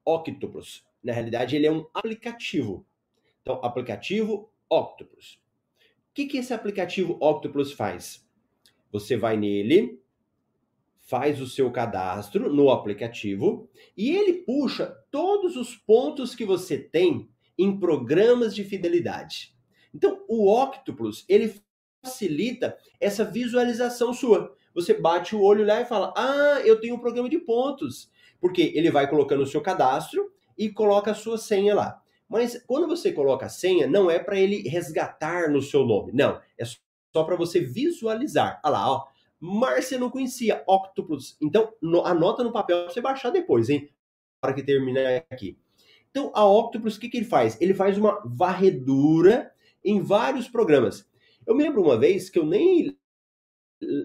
Octopus. 0.06 0.84
Na 1.04 1.14
realidade, 1.14 1.56
ele 1.56 1.68
é 1.68 1.72
um 1.72 1.86
aplicativo. 1.94 2.86
Então, 3.42 3.60
aplicativo 3.64 4.52
Octopus. 4.70 5.40
O 6.10 6.14
que, 6.14 6.26
que 6.26 6.38
esse 6.38 6.54
aplicativo 6.54 7.18
Octopus 7.22 7.72
faz? 7.72 8.28
Você 8.92 9.16
vai 9.16 9.38
nele, 9.38 10.02
faz 11.00 11.40
o 11.40 11.48
seu 11.48 11.72
cadastro 11.72 12.52
no 12.52 12.70
aplicativo 12.70 13.70
e 13.96 14.12
ele 14.16 14.34
puxa 14.34 14.88
todos 15.12 15.56
os 15.56 15.76
pontos 15.76 16.34
que 16.36 16.46
você 16.46 16.78
tem 16.78 17.30
em 17.58 17.80
programas 17.80 18.54
de 18.54 18.64
fidelidade. 18.64 19.56
Então, 19.94 20.26
o 20.28 20.52
Octopus, 20.52 21.24
ele 21.30 21.56
facilita 22.04 22.78
essa 23.00 23.24
visualização 23.24 24.14
sua. 24.14 24.56
Você 24.74 24.94
bate 24.94 25.36
o 25.36 25.42
olho 25.42 25.66
lá 25.66 25.82
e 25.82 25.86
fala: 25.86 26.14
"Ah, 26.18 26.62
eu 26.66 26.80
tenho 26.80 26.96
um 26.96 27.00
programa 27.00 27.30
de 27.30 27.40
pontos". 27.40 28.12
Porque 28.40 28.72
ele 28.76 28.92
vai 28.92 29.10
colocando 29.10 29.44
o 29.44 29.48
seu 29.48 29.62
cadastro 29.62 30.32
e 30.58 30.70
coloca 30.70 31.12
a 31.12 31.16
sua 31.16 31.38
senha 31.38 31.74
lá. 31.76 32.02
Mas 32.28 32.64
quando 32.66 32.88
você 32.88 33.12
coloca 33.12 33.46
a 33.46 33.50
senha, 33.50 33.88
não 33.88 34.10
é 34.10 34.20
para 34.20 34.40
ele 34.40 34.68
resgatar 34.68 35.50
no 35.50 35.62
seu 35.62 35.86
nome. 35.86 36.12
Não, 36.14 36.40
é 36.58 36.64
só 37.14 37.24
para 37.24 37.36
você 37.36 37.60
visualizar. 37.60 38.60
Olha 38.64 38.74
lá, 38.74 38.92
ó. 38.92 39.08
Márcia 39.40 40.00
não 40.00 40.10
conhecia 40.10 40.64
Octopus. 40.68 41.38
Então, 41.42 41.72
no, 41.82 42.06
anota 42.06 42.44
no 42.44 42.52
papel 42.52 42.84
para 42.84 42.94
você 42.94 43.02
baixar 43.02 43.30
depois, 43.30 43.70
hein? 43.70 43.90
Para 44.42 44.54
que 44.54 44.64
terminar 44.64 45.24
aqui. 45.30 45.58
Então, 46.10 46.32
a 46.34 46.46
Octopus, 46.46 46.96
o 46.96 47.00
que, 47.00 47.10
que 47.10 47.18
ele 47.18 47.26
faz? 47.26 47.60
Ele 47.62 47.74
faz 47.74 47.98
uma 47.98 48.22
varredura 48.26 49.52
em 49.84 50.02
vários 50.02 50.48
programas. 50.48 51.08
Eu 51.46 51.54
me 51.54 51.64
lembro 51.64 51.84
uma 51.84 51.98
vez 51.98 52.30
que 52.30 52.40
eu 52.40 52.46
nem 52.46 52.98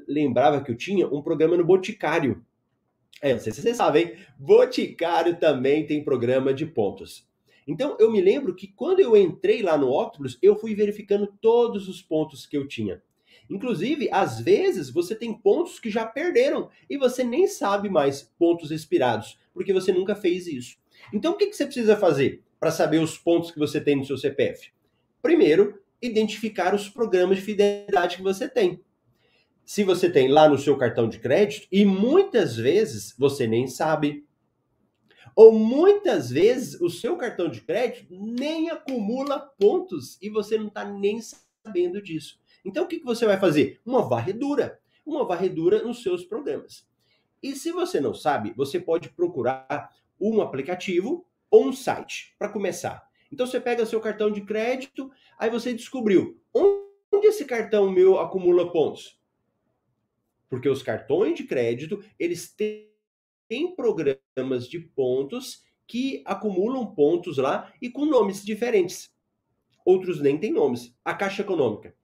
lembrava 0.07 0.63
que 0.63 0.71
eu 0.71 0.77
tinha 0.77 1.09
um 1.09 1.23
programa 1.23 1.57
no 1.57 1.65
Boticário. 1.65 2.45
É, 3.23 3.33
não 3.33 3.41
sei 3.41 3.53
se 3.53 3.61
vocês 3.61 3.77
sabem, 3.77 4.17
Boticário 4.39 5.39
também 5.39 5.87
tem 5.87 6.03
programa 6.03 6.55
de 6.55 6.65
pontos. 6.65 7.29
Então, 7.67 7.97
eu 8.01 8.11
me 8.11 8.21
lembro 8.21 8.55
que 8.55 8.67
quando 8.67 9.01
eu 9.01 9.17
entrei 9.17 9.63
lá 9.63 9.77
no 9.77 9.91
Octopus, 9.91 10.39
eu 10.43 10.57
fui 10.57 10.75
verificando 10.75 11.33
todos 11.41 11.89
os 11.89 12.01
pontos 12.01 12.47
que 12.47 12.57
eu 12.57 12.67
tinha. 12.67 13.03
Inclusive, 13.49 14.09
às 14.13 14.41
vezes, 14.41 14.91
você 14.91 15.15
tem 15.15 15.35
pontos 15.35 15.79
que 15.79 15.91
já 15.91 16.07
perderam 16.07 16.71
e 16.89 16.97
você 16.97 17.23
nem 17.23 17.47
sabe 17.47 17.89
mais 17.89 18.23
pontos 18.39 18.71
expirados, 18.71 19.39
porque 19.53 19.73
você 19.73 19.93
nunca 19.93 20.15
fez 20.15 20.47
isso. 20.47 20.77
Então, 21.13 21.33
o 21.33 21.37
que, 21.37 21.47
que 21.47 21.57
você 21.57 21.65
precisa 21.65 21.97
fazer 21.97 22.43
para 22.59 22.71
saber 22.71 22.99
os 22.99 23.19
pontos 23.19 23.51
que 23.51 23.59
você 23.59 23.81
tem 23.81 23.97
no 23.97 24.05
seu 24.05 24.17
CPF? 24.17 24.71
Primeiro, 25.21 25.81
identificar 26.01 26.75
os 26.75 26.89
programas 26.89 27.39
de 27.39 27.45
fidelidade 27.45 28.17
que 28.17 28.23
você 28.23 28.49
tem. 28.49 28.81
Se 29.71 29.85
você 29.85 30.11
tem 30.11 30.27
lá 30.27 30.49
no 30.49 30.59
seu 30.59 30.77
cartão 30.77 31.09
de 31.09 31.21
crédito, 31.21 31.69
e 31.71 31.85
muitas 31.85 32.57
vezes 32.57 33.15
você 33.17 33.47
nem 33.47 33.69
sabe, 33.69 34.27
ou 35.37 35.53
muitas 35.53 36.29
vezes 36.29 36.81
o 36.81 36.91
seu 36.91 37.17
cartão 37.17 37.49
de 37.49 37.61
crédito 37.61 38.13
nem 38.13 38.69
acumula 38.69 39.39
pontos 39.39 40.19
e 40.21 40.29
você 40.29 40.59
não 40.59 40.67
está 40.67 40.85
nem 40.85 41.21
sabendo 41.23 42.03
disso. 42.03 42.41
Então 42.65 42.83
o 42.83 42.89
que, 42.89 42.99
que 42.99 43.05
você 43.05 43.25
vai 43.25 43.39
fazer? 43.39 43.81
Uma 43.87 44.03
varredura. 44.03 44.81
Uma 45.07 45.25
varredura 45.25 45.85
nos 45.85 46.03
seus 46.03 46.25
programas. 46.25 46.85
E 47.41 47.55
se 47.55 47.71
você 47.71 48.01
não 48.01 48.13
sabe, 48.13 48.53
você 48.57 48.81
pode 48.81 49.11
procurar 49.11 49.95
um 50.21 50.41
aplicativo 50.41 51.25
ou 51.49 51.69
um 51.69 51.73
site 51.73 52.35
para 52.37 52.49
começar. 52.49 53.09
Então 53.33 53.47
você 53.47 53.61
pega 53.61 53.87
seu 53.87 54.01
cartão 54.01 54.33
de 54.33 54.41
crédito, 54.41 55.13
aí 55.39 55.49
você 55.49 55.73
descobriu 55.73 56.41
onde 56.53 57.29
esse 57.29 57.45
cartão 57.45 57.89
meu 57.89 58.19
acumula 58.19 58.73
pontos. 58.73 59.20
Porque 60.51 60.69
os 60.69 60.83
cartões 60.83 61.37
de 61.37 61.45
crédito, 61.45 62.05
eles 62.19 62.55
têm 62.55 63.75
programas 63.75 64.69
de 64.69 64.81
pontos 64.81 65.63
que 65.87 66.23
acumulam 66.27 66.95
pontos 66.95 67.39
lá 67.39 67.73
e 67.81 67.89
com 67.89 68.05
nomes 68.05 68.45
diferentes. 68.45 69.11
Outros 69.85 70.21
nem 70.21 70.37
têm 70.37 70.53
nomes. 70.53 70.95
A 71.05 71.15
Caixa 71.15 71.43
Econômica. 71.43 71.95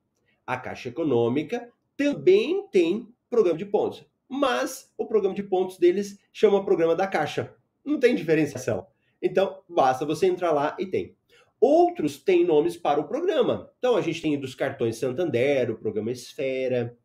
A 0.46 0.56
Caixa 0.56 0.88
Econômica 0.88 1.70
também 1.96 2.66
tem 2.68 3.12
programa 3.28 3.58
de 3.58 3.66
pontos, 3.66 4.04
mas 4.28 4.92
o 4.96 5.06
programa 5.06 5.34
de 5.34 5.42
pontos 5.42 5.78
deles 5.78 6.18
chama 6.32 6.64
Programa 6.64 6.94
da 6.94 7.06
Caixa. 7.06 7.54
Não 7.84 7.98
tem 7.98 8.14
diferenciação. 8.14 8.86
Então, 9.20 9.62
basta 9.68 10.04
você 10.04 10.26
entrar 10.26 10.52
lá 10.52 10.76
e 10.78 10.86
tem. 10.86 11.16
Outros 11.60 12.18
têm 12.18 12.44
nomes 12.44 12.76
para 12.76 13.00
o 13.00 13.08
programa. 13.08 13.72
Então, 13.78 13.96
a 13.96 14.00
gente 14.00 14.20
tem 14.20 14.38
dos 14.38 14.54
cartões 14.54 14.96
Santander, 14.96 15.70
o 15.70 15.78
programa 15.78 16.12
Esfera. 16.12 16.96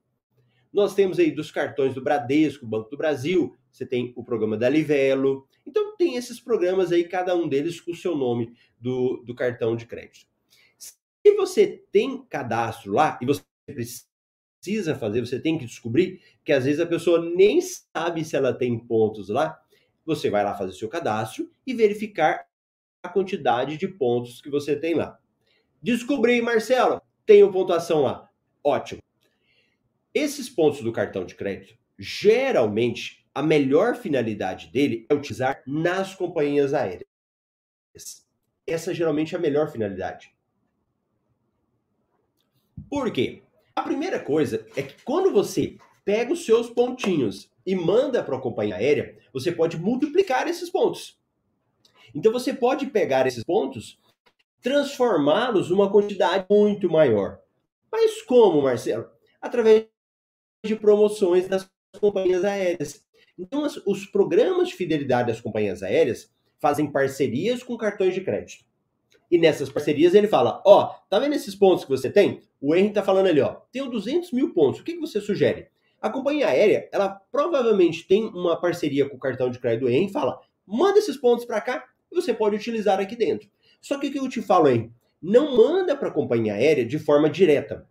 Nós 0.72 0.96
temos 0.96 1.20
aí 1.20 1.32
dos 1.32 1.52
cartões 1.52 1.94
do 1.94 2.02
Bradesco, 2.02 2.66
Banco 2.66 2.90
do 2.90 2.98
Brasil, 2.98 3.56
você 3.72 3.86
tem 3.86 4.14
o 4.16 4.24
programa 4.24 4.58
da 4.58 4.70
Livelo. 4.70 5.48
Então, 5.66 5.96
tem 5.98 6.16
esses 6.16 6.40
programas 6.40 6.92
aí, 6.92 7.04
cada 7.04 7.36
um 7.36 7.48
deles 7.48 7.80
com 7.80 7.92
o 7.92 7.96
seu 7.96 8.16
nome 8.16 8.54
do, 8.80 9.24
do 9.26 9.36
cartão 9.36 9.76
de 9.76 9.86
crédito. 9.86 10.28
Se 10.78 11.36
você 11.36 11.84
tem 11.92 12.24
cadastro 12.26 12.94
lá 12.94 13.20
e 13.22 13.26
você 13.26 13.44
precisa 13.66 14.96
fazer, 14.96 15.22
você 15.22 15.40
tem 15.40 15.58
que 15.58 15.66
descobrir 15.66 16.22
que 16.44 16.52
às 16.52 16.66
vezes 16.66 16.80
a 16.80 16.86
pessoa 16.86 17.22
nem 17.22 17.60
sabe 17.62 18.24
se 18.24 18.36
ela 18.36 18.54
tem 18.54 18.78
pontos 18.80 19.30
lá, 19.30 19.60
você 20.06 20.30
vai 20.30 20.44
lá 20.44 20.56
fazer 20.56 20.72
o 20.72 20.76
seu 20.76 20.90
cadastro 20.90 21.52
e 21.66 21.74
verificar 21.74 22.46
a 23.04 23.10
quantidade 23.10 23.78
de 23.78 23.88
pontos 23.88 24.42
que 24.42 24.50
você 24.50 24.76
tem 24.76 24.96
lá. 24.96 25.18
Descobri, 25.82 26.42
Marcelo, 26.42 27.02
tenho 27.26 27.52
pontuação 27.52 28.02
lá. 28.02 28.30
Ótimo. 28.64 29.01
Esses 30.14 30.50
pontos 30.50 30.82
do 30.82 30.92
cartão 30.92 31.26
de 31.26 31.36
crédito, 31.36 31.78
geralmente, 31.98 33.26
a 33.34 33.42
melhor 33.42 33.96
finalidade 33.96 34.68
dele 34.68 35.06
é 35.10 35.14
utilizar 35.14 35.64
nas 35.66 36.14
companhias 36.14 36.74
aéreas. 36.74 37.08
Essa 38.68 38.94
geralmente 38.94 39.34
é 39.34 39.38
a 39.38 39.42
melhor 39.42 39.72
finalidade. 39.72 40.36
Por 42.90 43.10
quê? 43.12 43.42
A 43.74 43.84
primeira 43.84 44.20
coisa 44.20 44.66
é 44.76 44.82
que 44.82 45.02
quando 45.04 45.32
você 45.32 45.78
pega 46.04 46.34
os 46.34 46.46
seus 46.46 46.70
pontinhos 46.70 47.50
e 47.66 47.74
manda 47.74 48.22
para 48.22 48.36
a 48.36 48.42
companhia 48.42 48.76
aérea, 48.76 49.18
você 49.32 49.52
pode 49.52 49.78
multiplicar 49.78 50.48
esses 50.48 50.70
pontos. 50.70 51.18
Então 52.14 52.34
você 52.34 52.54
pode 52.54 52.88
pegar 52.88 53.26
esses 53.28 53.46
pontos, 53.46 53.98
transformá-los 54.62 55.70
numa 55.70 55.90
quantidade 55.90 56.46
muito 56.50 56.90
maior. 56.90 57.40
Mas 57.90 58.22
como, 58.22 58.62
Marcelo? 58.62 59.10
Através 59.42 59.91
de 60.64 60.76
promoções 60.76 61.48
das 61.48 61.70
companhias 62.00 62.44
aéreas. 62.46 63.04
Então, 63.38 63.66
os 63.86 64.06
programas 64.06 64.70
de 64.70 64.76
fidelidade 64.76 65.30
das 65.30 65.42
companhias 65.42 65.82
aéreas 65.82 66.32
fazem 66.60 66.92
parcerias 66.92 67.64
com 67.64 67.78
cartões 67.78 68.14
de 68.14 68.22
crédito. 68.22 68.64
E 69.30 69.38
nessas 69.38 69.70
parcerias 69.70 70.14
ele 70.14 70.28
fala: 70.28 70.62
Ó, 70.66 70.84
oh, 70.84 71.10
tá 71.10 71.18
vendo 71.18 71.34
esses 71.34 71.56
pontos 71.56 71.84
que 71.84 71.90
você 71.90 72.10
tem? 72.10 72.42
O 72.60 72.76
Henry 72.76 72.92
tá 72.92 73.02
falando 73.02 73.28
ali, 73.28 73.42
ó, 73.42 73.58
tenho 73.72 73.90
200 73.90 74.32
mil 74.32 74.54
pontos. 74.54 74.82
O 74.82 74.84
que, 74.84 74.94
que 74.94 75.00
você 75.00 75.20
sugere? 75.20 75.68
A 76.00 76.10
companhia 76.10 76.48
aérea, 76.48 76.88
ela 76.92 77.10
provavelmente 77.32 78.08
tem 78.08 78.26
uma 78.26 78.60
parceria 78.60 79.08
com 79.10 79.16
o 79.16 79.20
cartão 79.20 79.50
de 79.50 79.60
crédito 79.60 79.90
Henry 79.90 80.08
e 80.08 80.12
fala: 80.12 80.40
manda 80.68 81.00
esses 81.00 81.18
pontos 81.18 81.46
para 81.46 81.62
cá 81.62 81.86
e 82.12 82.16
você 82.16 82.34
pode 82.34 82.56
utilizar 82.56 83.00
aqui 83.00 83.16
dentro. 83.16 83.50
Só 83.80 83.98
que 83.98 84.08
o 84.08 84.12
que 84.12 84.20
eu 84.20 84.30
te 84.30 84.42
falo 84.42 84.68
aí? 84.68 84.92
não 85.22 85.56
manda 85.56 85.96
para 85.96 86.08
a 86.08 86.12
companhia 86.12 86.56
aérea 86.56 86.84
de 86.84 86.98
forma 86.98 87.30
direta. 87.30 87.88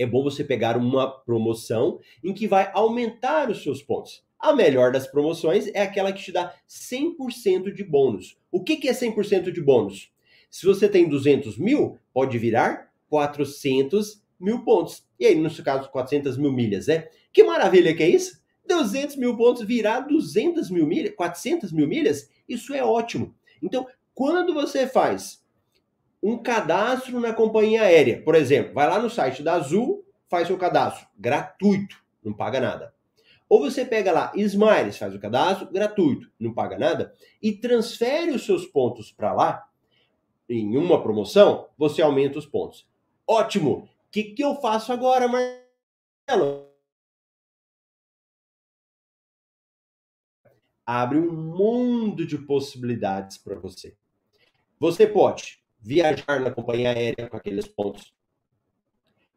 É 0.00 0.06
bom 0.06 0.22
você 0.22 0.42
pegar 0.42 0.78
uma 0.78 1.10
promoção 1.10 2.00
em 2.24 2.32
que 2.32 2.48
vai 2.48 2.70
aumentar 2.72 3.50
os 3.50 3.62
seus 3.62 3.82
pontos. 3.82 4.24
A 4.38 4.54
melhor 4.54 4.92
das 4.92 5.06
promoções 5.06 5.66
é 5.74 5.82
aquela 5.82 6.10
que 6.10 6.22
te 6.22 6.32
dá 6.32 6.54
100% 6.66 7.70
de 7.70 7.84
bônus. 7.84 8.38
O 8.50 8.64
que, 8.64 8.78
que 8.78 8.88
é 8.88 8.92
100% 8.92 9.52
de 9.52 9.60
bônus? 9.60 10.10
Se 10.50 10.64
você 10.64 10.88
tem 10.88 11.06
200 11.06 11.58
mil, 11.58 11.98
pode 12.14 12.38
virar 12.38 12.90
400 13.10 14.22
mil 14.40 14.64
pontos. 14.64 15.04
E 15.18 15.26
aí, 15.26 15.34
no 15.34 15.50
seu 15.50 15.62
caso, 15.62 15.90
400 15.90 16.38
mil 16.38 16.50
milhas, 16.50 16.86
né? 16.86 17.08
Que 17.30 17.44
maravilha 17.44 17.94
que 17.94 18.02
é 18.02 18.08
isso? 18.08 18.40
200 18.66 19.16
mil 19.16 19.36
pontos 19.36 19.66
virar 19.66 20.00
200 20.00 20.70
mil 20.70 20.86
milhas, 20.86 21.14
400 21.14 21.72
mil 21.72 21.86
milhas, 21.86 22.30
isso 22.48 22.72
é 22.72 22.82
ótimo. 22.82 23.34
Então, 23.62 23.86
quando 24.14 24.54
você 24.54 24.86
faz 24.86 25.39
um 26.22 26.36
cadastro 26.36 27.18
na 27.18 27.32
companhia 27.32 27.82
aérea, 27.82 28.22
por 28.22 28.34
exemplo, 28.34 28.74
vai 28.74 28.86
lá 28.86 28.98
no 29.00 29.08
site 29.08 29.42
da 29.42 29.54
Azul, 29.54 30.04
faz 30.28 30.46
seu 30.46 30.58
cadastro, 30.58 31.06
gratuito, 31.18 31.96
não 32.22 32.32
paga 32.32 32.60
nada. 32.60 32.94
Ou 33.48 33.60
você 33.60 33.84
pega 33.84 34.12
lá 34.12 34.30
Smiles, 34.36 34.98
faz 34.98 35.14
o 35.14 35.18
cadastro, 35.18 35.70
gratuito, 35.72 36.30
não 36.38 36.52
paga 36.52 36.78
nada, 36.78 37.14
e 37.42 37.52
transfere 37.52 38.30
os 38.32 38.44
seus 38.44 38.66
pontos 38.66 39.10
para 39.10 39.32
lá, 39.32 39.66
em 40.48 40.76
uma 40.76 41.02
promoção, 41.02 41.68
você 41.78 42.02
aumenta 42.02 42.38
os 42.38 42.46
pontos. 42.46 42.86
Ótimo! 43.26 43.88
O 44.06 44.10
que, 44.10 44.24
que 44.24 44.42
eu 44.42 44.56
faço 44.56 44.92
agora, 44.92 45.28
Marcelo? 45.28 46.68
Abre 50.84 51.18
um 51.18 51.30
mundo 51.30 52.26
de 52.26 52.36
possibilidades 52.36 53.38
para 53.38 53.54
você. 53.54 53.96
Você 54.80 55.06
pode 55.06 55.59
viajar 55.80 56.40
na 56.40 56.50
companhia 56.50 56.90
aérea 56.90 57.28
com 57.28 57.36
aqueles 57.36 57.66
pontos. 57.66 58.12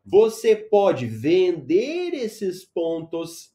Você 0.06 0.56
pode 0.56 1.06
vender 1.06 2.13
esses 2.13 2.65
pontos. 2.65 3.53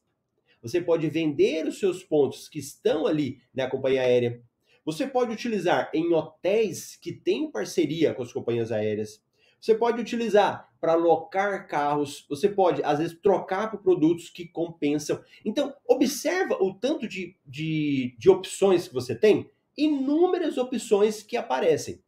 Você 0.61 0.81
pode 0.81 1.07
vender 1.07 1.67
os 1.67 1.79
seus 1.79 2.03
pontos 2.03 2.49
que 2.49 2.59
estão 2.59 3.05
ali 3.05 3.41
na 3.53 3.69
companhia 3.69 4.01
aérea 4.01 4.41
você 4.89 5.05
pode 5.05 5.31
utilizar 5.31 5.91
em 5.93 6.11
hotéis 6.13 6.95
que 6.95 7.11
têm 7.11 7.51
parceria 7.51 8.11
com 8.11 8.23
as 8.23 8.33
companhias 8.33 8.71
aéreas. 8.71 9.21
Você 9.61 9.75
pode 9.75 10.01
utilizar 10.01 10.67
para 10.81 10.93
alocar 10.93 11.67
carros. 11.67 12.25
Você 12.27 12.49
pode, 12.49 12.81
às 12.83 12.97
vezes, 12.97 13.15
trocar 13.21 13.69
por 13.69 13.81
produtos 13.81 14.31
que 14.31 14.47
compensam. 14.47 15.23
Então, 15.45 15.75
observa 15.87 16.55
o 16.55 16.73
tanto 16.73 17.07
de, 17.07 17.35
de, 17.45 18.15
de 18.17 18.29
opções 18.31 18.87
que 18.87 18.93
você 18.95 19.13
tem. 19.13 19.47
Inúmeras 19.77 20.57
opções 20.57 21.21
que 21.21 21.37
aparecem. 21.37 22.01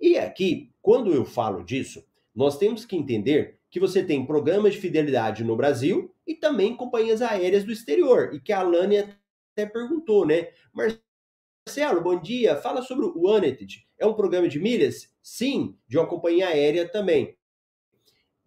E 0.00 0.16
aqui, 0.16 0.72
quando 0.80 1.12
eu 1.12 1.24
falo 1.24 1.62
disso, 1.62 2.02
nós 2.34 2.56
temos 2.56 2.86
que 2.86 2.96
entender 2.96 3.60
que 3.70 3.78
você 3.78 4.02
tem 4.02 4.24
programas 4.24 4.74
de 4.74 4.80
fidelidade 4.80 5.44
no 5.44 5.54
Brasil 5.54 6.14
e 6.26 6.34
também 6.34 6.76
companhias 6.76 7.20
aéreas 7.20 7.64
do 7.64 7.72
exterior. 7.72 8.34
E 8.34 8.40
que 8.40 8.52
a 8.52 8.60
Alane 8.60 8.98
até 9.52 9.66
perguntou, 9.66 10.26
né? 10.26 10.48
Marcelo, 10.72 12.00
bom 12.00 12.18
dia. 12.18 12.56
Fala 12.56 12.82
sobre 12.82 13.04
o 13.06 13.30
Uneted. 13.30 13.86
É 13.98 14.06
um 14.06 14.14
programa 14.14 14.48
de 14.48 14.58
milhas? 14.58 15.14
Sim, 15.22 15.76
de 15.86 15.98
uma 15.98 16.06
companhia 16.06 16.48
aérea 16.48 16.88
também. 16.88 17.36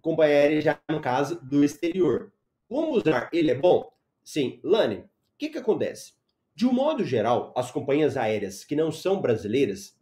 Companhia 0.02 0.36
aérea 0.36 0.62
já 0.62 0.80
no 0.90 1.00
caso 1.00 1.40
do 1.42 1.64
exterior. 1.64 2.34
Como 2.68 2.98
usar? 2.98 3.30
Ele 3.32 3.52
é 3.52 3.56
bom? 3.56 3.94
Sim. 4.24 4.60
Lani, 4.64 4.98
o 4.98 5.10
que, 5.38 5.50
que 5.50 5.58
acontece? 5.60 6.14
De 6.56 6.68
um 6.68 6.74
modo 6.74 7.06
geral, 7.06 7.54
as 7.56 7.72
companhias 7.72 8.18
aéreas 8.18 8.64
que 8.64 8.76
não 8.76 8.92
são 8.92 9.22
brasileiras, 9.22 9.96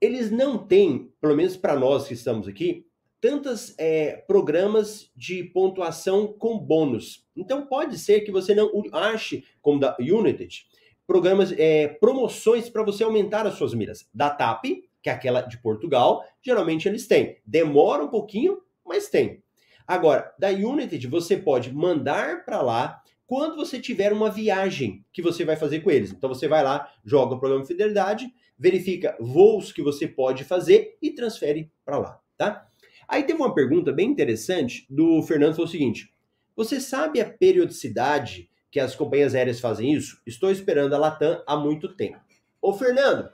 eles 0.00 0.30
não 0.30 0.58
têm, 0.58 1.12
pelo 1.20 1.36
menos 1.36 1.56
para 1.56 1.78
nós 1.78 2.08
que 2.08 2.14
estamos 2.14 2.48
aqui, 2.48 2.86
tantos 3.20 3.74
é, 3.78 4.16
programas 4.26 5.10
de 5.14 5.44
pontuação 5.44 6.26
com 6.26 6.58
bônus. 6.58 7.26
Então 7.36 7.66
pode 7.66 7.98
ser 7.98 8.22
que 8.22 8.32
você 8.32 8.54
não 8.54 8.70
ache, 8.92 9.44
como 9.60 9.78
da 9.78 9.94
United, 10.00 10.64
programas, 11.06 11.52
é, 11.52 11.88
promoções 11.88 12.70
para 12.70 12.82
você 12.82 13.04
aumentar 13.04 13.46
as 13.46 13.54
suas 13.54 13.74
milhas. 13.74 14.08
Da 14.14 14.30
TAP, 14.30 14.64
que 15.02 15.10
é 15.10 15.12
aquela 15.12 15.42
de 15.42 15.58
Portugal, 15.60 16.24
geralmente 16.42 16.88
eles 16.88 17.06
têm. 17.06 17.36
Demora 17.44 18.04
um 18.04 18.08
pouquinho, 18.08 18.62
mas 18.86 19.08
tem. 19.08 19.42
Agora, 19.86 20.32
da 20.38 20.48
United, 20.48 21.06
você 21.08 21.36
pode 21.36 21.74
mandar 21.74 22.44
para 22.44 22.62
lá 22.62 23.02
quando 23.26 23.56
você 23.56 23.80
tiver 23.80 24.12
uma 24.12 24.30
viagem 24.30 25.04
que 25.12 25.20
você 25.20 25.44
vai 25.44 25.56
fazer 25.56 25.80
com 25.80 25.90
eles. 25.90 26.10
Então 26.10 26.28
você 26.28 26.48
vai 26.48 26.62
lá, 26.64 26.90
joga 27.04 27.34
o 27.34 27.38
programa 27.38 27.62
de 27.62 27.68
fidelidade, 27.68 28.32
verifica 28.60 29.16
voos 29.18 29.72
que 29.72 29.82
você 29.82 30.06
pode 30.06 30.44
fazer 30.44 30.98
e 31.00 31.10
transfere 31.10 31.72
para 31.82 31.96
lá, 31.96 32.20
tá? 32.36 32.68
Aí 33.08 33.22
teve 33.22 33.40
uma 33.40 33.54
pergunta 33.54 33.90
bem 33.90 34.10
interessante 34.10 34.86
do 34.90 35.22
Fernando, 35.22 35.56
foi 35.56 35.64
o 35.64 35.68
seguinte: 35.68 36.12
você 36.54 36.78
sabe 36.78 37.22
a 37.22 37.28
periodicidade 37.28 38.50
que 38.70 38.78
as 38.78 38.94
companhias 38.94 39.34
aéreas 39.34 39.58
fazem 39.58 39.94
isso? 39.94 40.20
Estou 40.26 40.50
esperando 40.50 40.94
a 40.94 40.98
Latam 40.98 41.42
há 41.46 41.56
muito 41.56 41.96
tempo. 41.96 42.20
Ô, 42.60 42.74
Fernando, 42.74 43.32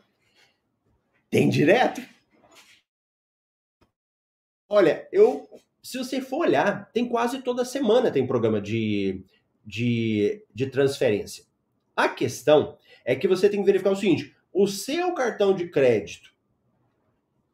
tem 1.29 1.49
direto? 1.49 2.01
Olha, 4.69 5.09
eu, 5.13 5.49
se 5.83 5.99
você 5.99 6.21
for 6.21 6.47
olhar, 6.47 6.91
tem 6.93 7.09
quase 7.09 7.43
toda 7.43 7.65
semana 7.65 8.13
tem 8.13 8.27
programa 8.27 8.61
de, 8.61 9.25
de, 9.65 10.45
de 10.55 10.67
transferência. 10.69 11.45
A 11.97 12.09
questão 12.09 12.79
é 13.05 13.17
que 13.17 13.27
você 13.27 13.49
tem 13.49 13.61
que 13.61 13.67
verificar 13.67 13.91
o 13.91 13.97
seguinte: 13.97 14.36
o 14.57 14.67
seu 14.67 15.13
cartão 15.13 15.55
de 15.55 15.69
crédito 15.69 16.35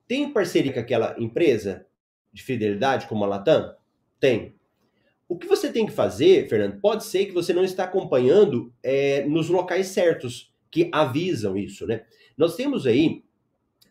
tem 0.06 0.32
parceria 0.32 0.72
com 0.72 0.78
aquela 0.78 1.16
empresa 1.18 1.84
de 2.32 2.42
fidelidade 2.44 3.08
como 3.08 3.24
a 3.24 3.26
Latam? 3.26 3.74
Tem. 4.20 4.54
O 5.28 5.36
que 5.36 5.48
você 5.48 5.72
tem 5.72 5.84
que 5.84 5.90
fazer, 5.90 6.48
Fernando, 6.48 6.80
pode 6.80 7.04
ser 7.04 7.26
que 7.26 7.32
você 7.32 7.52
não 7.52 7.64
está 7.64 7.84
acompanhando 7.84 8.72
é, 8.82 9.24
nos 9.24 9.48
locais 9.48 9.88
certos 9.88 10.54
que 10.70 10.88
avisam 10.92 11.56
isso, 11.56 11.86
né? 11.86 12.04
Nós 12.36 12.54
temos 12.54 12.86
aí 12.86 13.24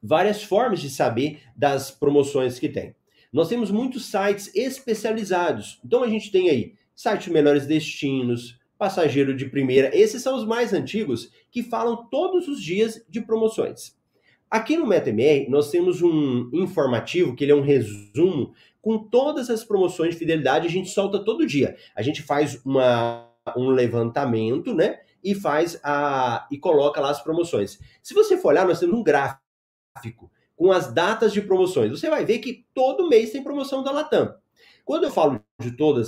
várias 0.01 0.41
formas 0.41 0.79
de 0.79 0.89
saber 0.89 1.41
das 1.53 1.91
promoções 1.91 2.59
que 2.59 2.69
tem. 2.69 2.95
Nós 3.31 3.49
temos 3.49 3.71
muitos 3.71 4.05
sites 4.05 4.55
especializados. 4.55 5.81
Então 5.83 6.01
a 6.01 6.07
gente 6.07 6.31
tem 6.31 6.49
aí 6.49 6.75
site 6.95 7.29
Melhores 7.29 7.65
Destinos, 7.65 8.57
Passageiro 8.81 9.35
de 9.35 9.45
Primeira. 9.45 9.95
Esses 9.95 10.23
são 10.23 10.35
os 10.35 10.43
mais 10.43 10.73
antigos 10.73 11.31
que 11.51 11.61
falam 11.61 12.07
todos 12.09 12.47
os 12.47 12.59
dias 12.59 13.05
de 13.07 13.21
promoções. 13.21 13.95
Aqui 14.49 14.75
no 14.75 14.87
MetaMR, 14.87 15.47
nós 15.51 15.69
temos 15.69 16.01
um 16.01 16.49
informativo, 16.51 17.35
que 17.35 17.43
ele 17.43 17.51
é 17.51 17.55
um 17.55 17.61
resumo, 17.61 18.55
com 18.81 18.97
todas 18.97 19.51
as 19.51 19.63
promoções 19.63 20.15
de 20.15 20.19
fidelidade, 20.19 20.65
a 20.65 20.69
gente 20.71 20.89
solta 20.89 21.23
todo 21.23 21.45
dia. 21.45 21.77
A 21.95 22.01
gente 22.01 22.23
faz 22.23 22.59
uma, 22.65 23.29
um 23.55 23.69
levantamento, 23.69 24.73
né? 24.73 25.01
E 25.23 25.35
faz 25.35 25.79
a. 25.83 26.47
e 26.49 26.57
coloca 26.57 26.99
lá 26.99 27.11
as 27.11 27.21
promoções. 27.21 27.79
Se 28.01 28.15
você 28.15 28.35
for 28.35 28.47
olhar, 28.47 28.65
nós 28.65 28.79
temos 28.79 28.97
um 28.97 29.03
gráfico 29.03 30.31
com 30.55 30.71
as 30.71 30.91
datas 30.91 31.31
de 31.31 31.41
promoções. 31.43 31.91
Você 31.91 32.09
vai 32.09 32.25
ver 32.25 32.39
que 32.39 32.65
todo 32.73 33.07
mês 33.07 33.29
tem 33.29 33.43
promoção 33.43 33.83
da 33.83 33.91
Latam. 33.91 34.33
Quando 34.83 35.03
eu 35.03 35.11
falo 35.11 35.39
de 35.61 35.69
toda 35.77 36.01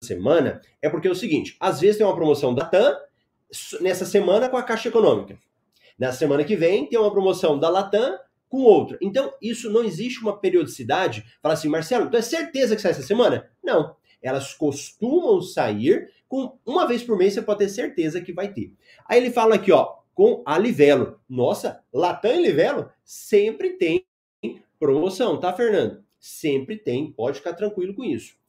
semana, 0.00 0.60
é 0.80 0.88
porque 0.88 1.08
é 1.08 1.10
o 1.10 1.14
seguinte: 1.14 1.56
às 1.60 1.80
vezes 1.80 1.98
tem 1.98 2.06
uma 2.06 2.14
promoção 2.14 2.54
da 2.54 2.64
Latam 2.64 2.96
nessa 3.80 4.04
semana 4.04 4.48
com 4.48 4.56
a 4.56 4.62
Caixa 4.62 4.88
Econômica. 4.88 5.38
Na 5.98 6.12
semana 6.12 6.44
que 6.44 6.56
vem 6.56 6.86
tem 6.86 6.98
uma 6.98 7.10
promoção 7.10 7.58
da 7.58 7.68
Latam 7.68 8.18
com 8.48 8.62
outra. 8.62 8.98
Então, 9.00 9.32
isso 9.40 9.70
não 9.70 9.84
existe 9.84 10.20
uma 10.20 10.36
periodicidade. 10.36 11.24
Fala 11.42 11.54
assim, 11.54 11.68
Marcelo, 11.68 12.10
tu 12.10 12.16
é 12.16 12.22
certeza 12.22 12.74
que 12.74 12.82
sai 12.82 12.92
essa 12.92 13.02
semana? 13.02 13.48
Não. 13.62 13.94
Elas 14.22 14.54
costumam 14.54 15.40
sair 15.40 16.10
com 16.28 16.58
uma 16.64 16.86
vez 16.86 17.02
por 17.02 17.16
mês, 17.16 17.34
você 17.34 17.42
pode 17.42 17.60
ter 17.60 17.68
certeza 17.68 18.20
que 18.20 18.32
vai 18.32 18.52
ter. 18.52 18.74
Aí 19.06 19.18
ele 19.18 19.30
fala 19.30 19.54
aqui, 19.54 19.72
ó, 19.72 19.96
com 20.14 20.42
a 20.46 20.58
Livelo. 20.58 21.20
Nossa, 21.28 21.82
Latam 21.92 22.34
e 22.34 22.42
Livelo 22.42 22.90
sempre 23.04 23.70
tem 23.70 24.04
promoção, 24.78 25.38
tá, 25.38 25.52
Fernando? 25.52 26.02
Sempre 26.18 26.76
tem, 26.76 27.12
pode 27.12 27.38
ficar 27.38 27.54
tranquilo 27.54 27.94
com 27.94 28.04
isso. 28.04 28.39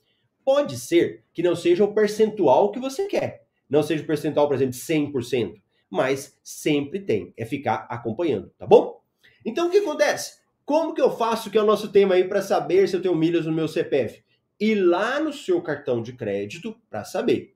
Pode 0.44 0.78
ser 0.78 1.24
que 1.34 1.44
não 1.44 1.56
seja 1.56 1.84
o 1.84 1.94
percentual 1.94 2.72
que 2.72 2.80
você 2.80 3.06
quer. 3.06 3.46
Não 3.70 3.84
seja 3.84 4.04
o 4.04 4.08
percentual, 4.08 4.48
por 4.48 4.56
exemplo, 4.56 4.74
de 4.74 4.80
100% 4.80 5.62
mas 5.92 6.40
sempre 6.42 7.02
tem, 7.02 7.34
é 7.36 7.46
ficar 7.46 7.86
acompanhando, 7.90 8.50
tá 8.58 8.66
bom? 8.66 9.02
Então 9.46 9.68
o 9.68 9.70
que 9.70 9.80
acontece? 9.80 10.40
Como 10.64 10.94
que 10.94 11.02
eu 11.02 11.12
faço, 11.12 11.52
que 11.52 11.58
é 11.58 11.62
o 11.62 11.66
nosso 11.66 11.92
tema 11.92 12.16
aí, 12.16 12.24
para 12.24 12.42
saber 12.42 12.88
se 12.88 12.96
eu 12.96 13.02
tenho 13.02 13.14
milhas 13.14 13.46
no 13.46 13.52
meu 13.52 13.68
CPF? 13.68 14.24
Ir 14.58 14.76
lá 14.76 15.20
no 15.20 15.34
seu 15.34 15.62
cartão 15.62 16.02
de 16.02 16.14
crédito 16.14 16.80
para 16.90 17.04
saber. 17.04 17.54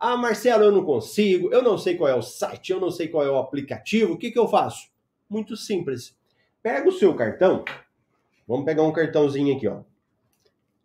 Ah, 0.00 0.16
Marcelo, 0.16 0.64
eu 0.64 0.72
não 0.72 0.84
consigo, 0.84 1.52
eu 1.52 1.62
não 1.62 1.78
sei 1.78 1.96
qual 1.96 2.10
é 2.10 2.14
o 2.14 2.22
site, 2.22 2.72
eu 2.72 2.80
não 2.80 2.90
sei 2.90 3.06
qual 3.06 3.24
é 3.24 3.30
o 3.30 3.38
aplicativo, 3.38 4.14
o 4.14 4.18
que, 4.18 4.32
que 4.32 4.38
eu 4.38 4.48
faço? 4.48 4.88
Muito 5.30 5.56
simples. 5.56 6.16
Pega 6.62 6.88
o 6.88 6.92
seu 6.92 7.14
cartão, 7.14 7.64
vamos 8.48 8.64
pegar 8.64 8.82
um 8.82 8.92
cartãozinho 8.92 9.56
aqui, 9.56 9.68
ó. 9.68 9.82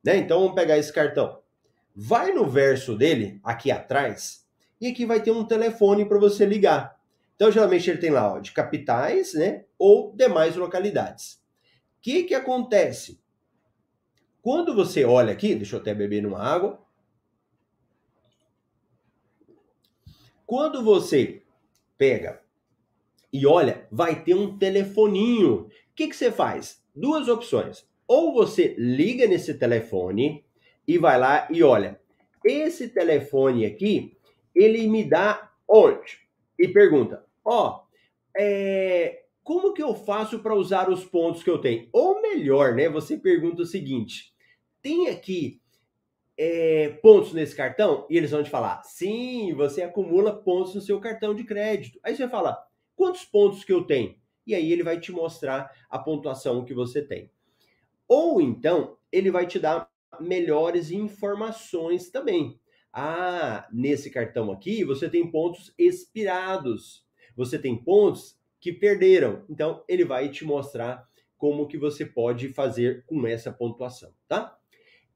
Né? 0.03 0.17
Então 0.17 0.39
vamos 0.39 0.53
pegar 0.55 0.77
esse 0.77 0.93
cartão. 0.93 1.40
Vai 2.03 2.33
no 2.33 2.49
verso 2.49 2.97
dele, 2.97 3.39
aqui 3.43 3.69
atrás, 3.69 4.43
e 4.81 4.87
aqui 4.87 5.05
vai 5.05 5.21
ter 5.21 5.29
um 5.29 5.45
telefone 5.45 6.03
para 6.03 6.17
você 6.17 6.47
ligar. 6.47 6.99
Então, 7.35 7.51
geralmente 7.51 7.87
ele 7.91 7.99
tem 7.99 8.09
lá 8.09 8.33
ó, 8.33 8.39
de 8.39 8.51
capitais, 8.51 9.35
né, 9.35 9.65
ou 9.77 10.11
demais 10.11 10.55
localidades. 10.55 11.39
que 12.01 12.23
que 12.23 12.33
acontece? 12.33 13.21
Quando 14.41 14.73
você 14.73 15.05
olha 15.05 15.31
aqui, 15.31 15.53
deixa 15.53 15.75
eu 15.75 15.79
até 15.79 15.93
beber 15.93 16.25
uma 16.25 16.39
água. 16.39 16.83
Quando 20.47 20.83
você 20.83 21.43
pega 21.99 22.41
e 23.31 23.45
olha, 23.45 23.87
vai 23.91 24.23
ter 24.23 24.33
um 24.33 24.57
telefoninho. 24.57 25.67
O 25.67 25.69
que, 25.93 26.07
que 26.07 26.15
você 26.15 26.31
faz? 26.31 26.83
Duas 26.95 27.27
opções. 27.27 27.87
Ou 28.07 28.33
você 28.33 28.73
liga 28.75 29.27
nesse 29.27 29.53
telefone 29.53 30.43
e 30.87 30.97
vai 30.97 31.19
lá 31.19 31.47
e 31.51 31.63
olha, 31.63 31.99
esse 32.43 32.89
telefone 32.89 33.65
aqui, 33.65 34.17
ele 34.53 34.87
me 34.87 35.03
dá 35.03 35.51
onde? 35.67 36.19
E 36.57 36.67
pergunta, 36.67 37.25
ó, 37.45 37.69
oh, 37.69 37.91
é, 38.37 39.23
como 39.43 39.73
que 39.73 39.81
eu 39.81 39.93
faço 39.93 40.39
para 40.39 40.55
usar 40.55 40.89
os 40.89 41.03
pontos 41.03 41.43
que 41.43 41.49
eu 41.49 41.59
tenho? 41.59 41.89
Ou 41.91 42.21
melhor, 42.21 42.75
né? 42.75 42.87
Você 42.89 43.17
pergunta 43.17 43.63
o 43.63 43.65
seguinte: 43.65 44.33
tem 44.81 45.09
aqui 45.09 45.61
é, 46.37 46.89
pontos 47.01 47.33
nesse 47.33 47.55
cartão? 47.55 48.05
E 48.09 48.17
eles 48.17 48.31
vão 48.31 48.43
te 48.43 48.49
falar: 48.49 48.81
sim, 48.83 49.53
você 49.53 49.81
acumula 49.81 50.33
pontos 50.33 50.75
no 50.75 50.81
seu 50.81 50.99
cartão 50.99 51.33
de 51.33 51.43
crédito. 51.43 51.99
Aí 52.03 52.15
você 52.15 52.27
fala: 52.27 52.57
quantos 52.95 53.25
pontos 53.25 53.63
que 53.63 53.73
eu 53.73 53.83
tenho? 53.83 54.15
E 54.45 54.55
aí 54.55 54.71
ele 54.71 54.83
vai 54.83 54.99
te 54.99 55.11
mostrar 55.11 55.71
a 55.89 55.99
pontuação 55.99 56.63
que 56.63 56.73
você 56.73 57.01
tem. 57.01 57.29
Ou 58.07 58.41
então, 58.41 58.97
ele 59.11 59.31
vai 59.31 59.45
te 59.47 59.59
dar 59.59 59.90
melhores 60.19 60.91
informações 60.91 62.09
também. 62.09 62.59
Ah, 62.93 63.67
nesse 63.71 64.09
cartão 64.09 64.51
aqui 64.51 64.83
você 64.83 65.09
tem 65.09 65.29
pontos 65.29 65.73
expirados. 65.77 67.05
Você 67.35 67.57
tem 67.57 67.75
pontos 67.75 68.37
que 68.59 68.71
perderam. 68.71 69.43
Então, 69.49 69.83
ele 69.87 70.05
vai 70.05 70.29
te 70.29 70.45
mostrar 70.45 71.07
como 71.37 71.67
que 71.67 71.77
você 71.77 72.05
pode 72.05 72.49
fazer 72.49 73.03
com 73.05 73.25
essa 73.25 73.51
pontuação, 73.51 74.13
tá? 74.27 74.57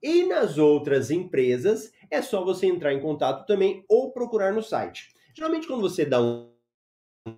E 0.01 0.23
nas 0.23 0.58
outras 0.58 1.12
empresas, 1.12 1.91
é 2.10 2.21
só 2.21 2.43
você 2.43 2.65
entrar 2.65 2.93
em 2.93 3.01
contato 3.01 3.45
também 3.45 3.84
ou 3.88 4.12
procurar 4.12 4.53
no 4.53 4.63
site. 4.63 5.10
Geralmente, 5.36 5.67
quando 5.67 5.81
você 5.81 6.05
dá 6.05 6.21
um 6.21 6.49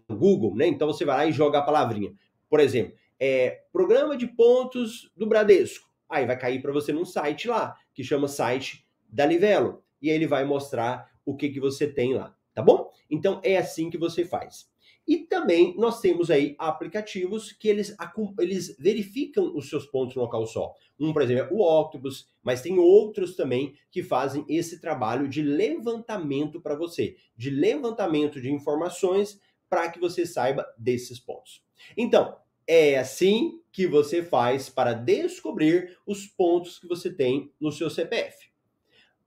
Google, 0.09 0.55
né? 0.55 0.67
Então 0.67 0.87
você 0.87 1.05
vai 1.05 1.17
lá 1.17 1.25
e 1.25 1.31
joga 1.31 1.59
a 1.59 1.63
palavrinha. 1.63 2.13
Por 2.49 2.59
exemplo, 2.59 2.93
é, 3.19 3.63
programa 3.71 4.15
de 4.15 4.27
pontos 4.27 5.11
do 5.15 5.25
Bradesco. 5.25 5.86
Aí 6.09 6.25
vai 6.25 6.37
cair 6.37 6.61
para 6.61 6.71
você 6.71 6.91
num 6.93 7.05
site 7.05 7.47
lá, 7.47 7.75
que 7.93 8.03
chama 8.03 8.27
site 8.27 8.85
da 9.09 9.25
Livelo. 9.25 9.83
E 10.01 10.09
aí 10.09 10.15
ele 10.15 10.27
vai 10.27 10.45
mostrar 10.45 11.11
o 11.25 11.35
que, 11.35 11.49
que 11.49 11.59
você 11.59 11.87
tem 11.87 12.13
lá, 12.13 12.35
tá 12.53 12.61
bom? 12.61 12.89
Então 13.09 13.41
é 13.43 13.57
assim 13.57 13.89
que 13.89 13.97
você 13.97 14.23
faz. 14.23 14.69
E 15.07 15.19
também 15.19 15.73
nós 15.77 16.01
temos 16.01 16.29
aí 16.29 16.53
aplicativos 16.59 17.53
que 17.53 17.69
eles, 17.69 17.95
eles 18.39 18.75
verificam 18.77 19.55
os 19.55 19.69
seus 19.69 19.85
pontos 19.85 20.15
no 20.15 20.23
local 20.23 20.45
só. 20.45 20.73
Um, 20.99 21.13
por 21.13 21.21
exemplo, 21.21 21.45
é 21.45 21.53
o 21.53 21.61
Octopus, 21.61 22.27
mas 22.43 22.61
tem 22.61 22.77
outros 22.77 23.35
também 23.35 23.73
que 23.89 24.03
fazem 24.03 24.45
esse 24.49 24.81
trabalho 24.81 25.29
de 25.29 25.41
levantamento 25.41 26.59
para 26.59 26.75
você, 26.75 27.15
de 27.37 27.49
levantamento 27.49 28.41
de 28.41 28.51
informações 28.51 29.39
para 29.69 29.89
que 29.89 29.99
você 29.99 30.25
saiba 30.25 30.65
desses 30.77 31.19
pontos. 31.19 31.63
Então, 31.95 32.35
é 32.67 32.97
assim 32.97 33.61
que 33.71 33.87
você 33.87 34.21
faz 34.21 34.69
para 34.69 34.93
descobrir 34.93 35.97
os 36.05 36.25
pontos 36.25 36.77
que 36.79 36.87
você 36.87 37.13
tem 37.13 37.51
no 37.59 37.71
seu 37.71 37.89
CPF 37.89 38.47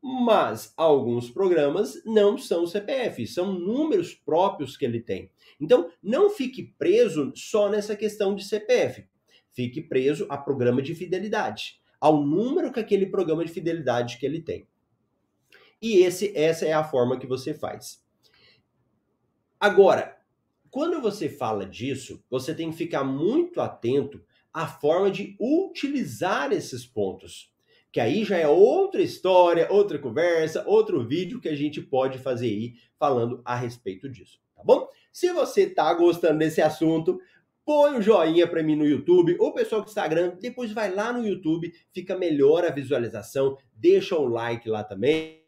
mas 0.02 0.72
alguns 0.76 1.30
programas 1.30 2.02
não 2.04 2.38
são 2.38 2.66
CPF, 2.66 3.26
são 3.26 3.52
números 3.52 4.14
próprios 4.14 4.76
que 4.76 4.84
ele 4.84 5.00
tem. 5.00 5.30
Então, 5.60 5.90
não 6.02 6.30
fique 6.30 6.74
preso 6.78 7.32
só 7.36 7.68
nessa 7.68 7.94
questão 7.94 8.34
de 8.34 8.44
CPF. 8.44 9.06
Fique 9.52 9.82
preso 9.82 10.26
a 10.30 10.38
programa 10.38 10.80
de 10.80 10.94
fidelidade, 10.94 11.80
ao 12.00 12.24
número 12.24 12.72
que 12.72 12.80
aquele 12.80 13.06
programa 13.06 13.44
de 13.44 13.52
fidelidade 13.52 14.16
que 14.16 14.24
ele 14.24 14.40
tem. 14.40 14.66
E 15.82 15.98
esse, 15.98 16.36
essa 16.36 16.64
é 16.64 16.72
a 16.72 16.84
forma 16.84 17.18
que 17.18 17.26
você 17.26 17.52
faz. 17.52 18.02
Agora, 19.58 20.18
quando 20.70 21.00
você 21.00 21.28
fala 21.28 21.66
disso, 21.66 22.22
você 22.30 22.54
tem 22.54 22.70
que 22.70 22.76
ficar 22.76 23.04
muito 23.04 23.60
atento 23.60 24.24
à 24.52 24.66
forma 24.66 25.10
de 25.10 25.36
utilizar 25.40 26.52
esses 26.52 26.86
pontos 26.86 27.50
que 27.92 27.98
aí 27.98 28.24
já 28.24 28.36
é 28.36 28.46
outra 28.46 29.02
história, 29.02 29.66
outra 29.70 29.98
conversa, 29.98 30.64
outro 30.66 31.06
vídeo 31.06 31.40
que 31.40 31.48
a 31.48 31.56
gente 31.56 31.80
pode 31.80 32.18
fazer 32.18 32.46
aí 32.46 32.74
falando 32.98 33.42
a 33.44 33.56
respeito 33.56 34.08
disso, 34.08 34.38
tá 34.54 34.62
bom? 34.62 34.88
Se 35.12 35.32
você 35.32 35.68
tá 35.68 35.92
gostando 35.94 36.38
desse 36.38 36.62
assunto, 36.62 37.18
põe 37.64 37.94
um 37.94 38.02
joinha 38.02 38.46
para 38.46 38.62
mim 38.62 38.76
no 38.76 38.86
YouTube, 38.86 39.36
ou 39.40 39.52
pessoal 39.52 39.82
do 39.82 39.88
Instagram, 39.88 40.36
depois 40.40 40.72
vai 40.72 40.94
lá 40.94 41.12
no 41.12 41.26
YouTube, 41.26 41.72
fica 41.92 42.16
melhor 42.16 42.64
a 42.64 42.70
visualização, 42.70 43.56
deixa 43.74 44.16
o 44.16 44.26
like 44.26 44.68
lá 44.68 44.84
também 44.84 45.40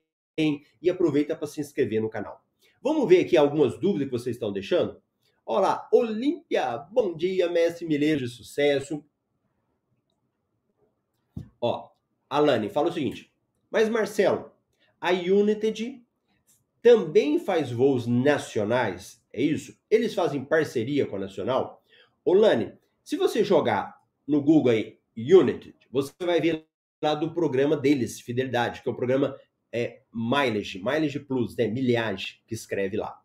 e 0.80 0.90
aproveita 0.90 1.36
para 1.36 1.46
se 1.46 1.60
inscrever 1.60 2.00
no 2.00 2.10
canal. 2.10 2.42
Vamos 2.82 3.08
ver 3.08 3.20
aqui 3.20 3.36
algumas 3.36 3.78
dúvidas 3.78 4.06
que 4.06 4.12
vocês 4.12 4.34
estão 4.34 4.52
deixando? 4.52 5.00
Olá, 5.44 5.88
Olímpia, 5.92 6.78
bom 6.92 7.16
dia, 7.16 7.50
mestre 7.50 7.84
Mileiro 7.84 8.20
de 8.20 8.28
sucesso. 8.28 9.04
Ó, 11.60 11.90
Alane 12.30 12.68
fala 12.68 12.90
o 12.90 12.92
seguinte: 12.92 13.32
Mas 13.68 13.88
Marcelo, 13.88 14.52
a 15.00 15.10
United 15.10 16.00
também 16.80 17.40
faz 17.40 17.72
voos 17.72 18.06
nacionais? 18.06 19.20
É 19.32 19.42
isso? 19.42 19.76
Eles 19.90 20.14
fazem 20.14 20.44
parceria 20.44 21.06
com 21.06 21.16
a 21.16 21.20
Nacional? 21.20 21.82
Olane, 22.24 22.72
se 23.02 23.16
você 23.16 23.42
jogar 23.42 24.00
no 24.24 24.40
Google 24.40 24.70
aí 24.70 25.00
United, 25.16 25.74
você 25.90 26.12
vai 26.20 26.40
ver 26.40 26.64
lá 27.02 27.16
do 27.16 27.34
programa 27.34 27.76
deles, 27.76 28.20
Fidelidade, 28.20 28.80
que 28.80 28.88
é 28.88 28.92
o 28.92 28.96
programa 28.96 29.36
é, 29.72 30.02
Mileage, 30.14 30.78
Mileage 30.78 31.18
Plus, 31.18 31.56
né? 31.56 31.66
Milhagem, 31.66 32.38
que 32.46 32.54
escreve 32.54 32.96
lá. 32.96 33.21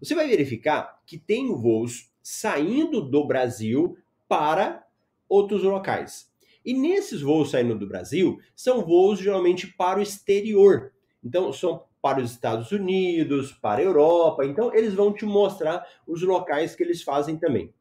Você 0.00 0.14
vai 0.14 0.28
verificar 0.28 1.00
que 1.06 1.18
tem 1.18 1.48
voos 1.54 2.10
saindo 2.22 3.00
do 3.00 3.26
Brasil 3.26 3.96
para 4.28 4.86
outros 5.28 5.62
locais. 5.62 6.30
E 6.64 6.74
nesses 6.74 7.22
voos 7.22 7.50
saindo 7.50 7.78
do 7.78 7.86
Brasil, 7.86 8.38
são 8.54 8.84
voos 8.84 9.18
geralmente 9.18 9.66
para 9.66 9.98
o 9.98 10.02
exterior. 10.02 10.92
Então, 11.24 11.52
são 11.52 11.84
para 12.00 12.20
os 12.20 12.30
Estados 12.30 12.70
Unidos, 12.70 13.52
para 13.52 13.80
a 13.80 13.84
Europa. 13.84 14.44
Então, 14.44 14.74
eles 14.74 14.94
vão 14.94 15.12
te 15.12 15.24
mostrar 15.24 15.86
os 16.06 16.22
locais 16.22 16.74
que 16.74 16.82
eles 16.82 17.02
fazem 17.02 17.36
também. 17.36 17.72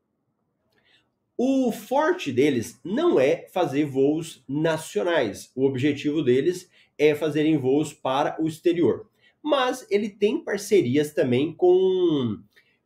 O 1.37 1.71
forte 1.71 2.31
deles 2.31 2.79
não 2.83 3.19
é 3.19 3.47
fazer 3.53 3.85
voos 3.85 4.43
nacionais. 4.47 5.51
O 5.55 5.65
objetivo 5.65 6.23
deles 6.23 6.69
é 6.97 7.13
fazerem 7.13 7.57
voos 7.57 7.93
para 7.93 8.41
o 8.41 8.47
exterior. 8.47 9.07
Mas 9.47 9.87
ele 9.89 10.09
tem 10.09 10.43
parcerias 10.43 11.13
também 11.13 11.53
com, 11.53 12.37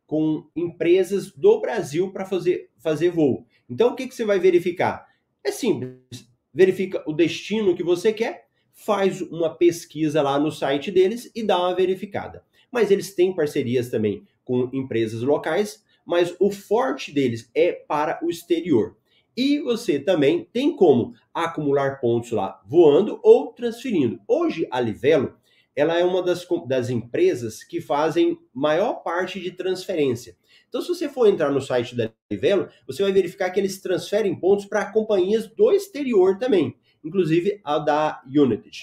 com 0.06 0.48
empresas 0.54 1.32
do 1.32 1.60
Brasil 1.60 2.12
para 2.12 2.24
fazer, 2.24 2.70
fazer 2.78 3.10
voo. 3.10 3.44
Então, 3.68 3.88
o 3.88 3.96
que, 3.96 4.06
que 4.06 4.14
você 4.14 4.24
vai 4.24 4.38
verificar? 4.38 5.08
É 5.42 5.50
simples. 5.50 6.24
Verifica 6.54 7.02
o 7.04 7.12
destino 7.12 7.74
que 7.74 7.82
você 7.82 8.12
quer, 8.12 8.46
faz 8.72 9.20
uma 9.22 9.50
pesquisa 9.50 10.22
lá 10.22 10.38
no 10.38 10.52
site 10.52 10.92
deles 10.92 11.28
e 11.34 11.42
dá 11.42 11.58
uma 11.58 11.74
verificada. 11.74 12.44
Mas 12.70 12.92
eles 12.92 13.12
têm 13.12 13.34
parcerias 13.34 13.90
também 13.90 14.24
com 14.44 14.70
empresas 14.72 15.20
locais, 15.20 15.82
mas 16.06 16.32
o 16.38 16.52
forte 16.52 17.10
deles 17.10 17.50
é 17.56 17.72
para 17.72 18.20
o 18.22 18.30
exterior. 18.30 18.96
E 19.36 19.58
você 19.58 19.98
também 19.98 20.48
tem 20.52 20.76
como 20.76 21.12
acumular 21.34 21.98
pontos 21.98 22.30
lá 22.30 22.62
voando 22.64 23.18
ou 23.20 23.52
transferindo. 23.52 24.20
Hoje 24.28 24.64
a 24.70 24.78
Livelo 24.78 25.41
ela 25.74 25.98
é 25.98 26.04
uma 26.04 26.22
das, 26.22 26.46
das 26.66 26.90
empresas 26.90 27.64
que 27.64 27.80
fazem 27.80 28.38
maior 28.52 29.02
parte 29.02 29.40
de 29.40 29.50
transferência. 29.50 30.36
Então, 30.68 30.80
se 30.80 30.88
você 30.88 31.08
for 31.08 31.26
entrar 31.26 31.50
no 31.50 31.60
site 31.60 31.94
da 31.94 32.10
Livelo, 32.30 32.68
você 32.86 33.02
vai 33.02 33.12
verificar 33.12 33.50
que 33.50 33.60
eles 33.60 33.80
transferem 33.80 34.38
pontos 34.38 34.66
para 34.66 34.90
companhias 34.90 35.46
do 35.46 35.70
exterior 35.72 36.38
também, 36.38 36.76
inclusive 37.04 37.60
a 37.64 37.78
da 37.78 38.22
United. 38.26 38.80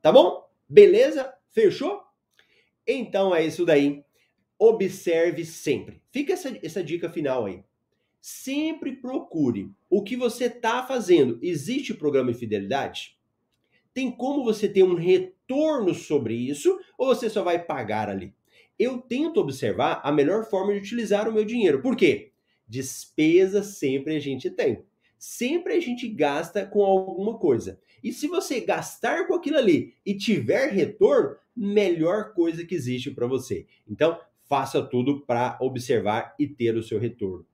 Tá 0.00 0.12
bom? 0.12 0.48
Beleza? 0.68 1.32
Fechou? 1.50 2.02
Então 2.86 3.34
é 3.34 3.44
isso 3.44 3.64
daí. 3.64 4.04
Observe 4.58 5.44
sempre. 5.44 6.02
Fica 6.10 6.32
essa, 6.32 6.56
essa 6.62 6.82
dica 6.82 7.08
final 7.08 7.46
aí. 7.46 7.64
Sempre 8.20 8.92
procure 8.92 9.70
o 9.90 10.02
que 10.02 10.16
você 10.16 10.44
está 10.44 10.86
fazendo. 10.86 11.38
Existe 11.42 11.94
programa 11.94 12.32
de 12.32 12.38
fidelidade? 12.38 13.18
Tem 13.94 14.10
como 14.10 14.44
você 14.44 14.68
ter 14.68 14.82
um 14.82 14.94
retorno 14.94 15.94
sobre 15.94 16.34
isso 16.34 16.78
ou 16.98 17.06
você 17.06 17.30
só 17.30 17.42
vai 17.42 17.64
pagar 17.64 18.10
ali? 18.10 18.34
eu 18.78 18.98
tento 18.98 19.40
observar 19.40 20.00
a 20.02 20.10
melhor 20.10 20.44
forma 20.44 20.72
de 20.72 20.80
utilizar 20.80 21.28
o 21.28 21.32
meu 21.32 21.44
dinheiro. 21.44 21.80
Por 21.80 21.96
quê? 21.96 22.32
Despesa 22.66 23.62
sempre 23.62 24.16
a 24.16 24.20
gente 24.20 24.50
tem. 24.50 24.84
Sempre 25.18 25.74
a 25.74 25.80
gente 25.80 26.08
gasta 26.08 26.66
com 26.66 26.84
alguma 26.84 27.38
coisa. 27.38 27.80
E 28.02 28.12
se 28.12 28.26
você 28.26 28.60
gastar 28.60 29.26
com 29.26 29.34
aquilo 29.34 29.56
ali 29.56 29.94
e 30.04 30.14
tiver 30.14 30.70
retorno, 30.70 31.36
melhor 31.56 32.34
coisa 32.34 32.66
que 32.66 32.74
existe 32.74 33.10
para 33.10 33.26
você. 33.26 33.66
Então, 33.88 34.18
faça 34.46 34.82
tudo 34.82 35.20
para 35.20 35.56
observar 35.60 36.34
e 36.38 36.46
ter 36.46 36.76
o 36.76 36.82
seu 36.82 36.98
retorno. 36.98 37.46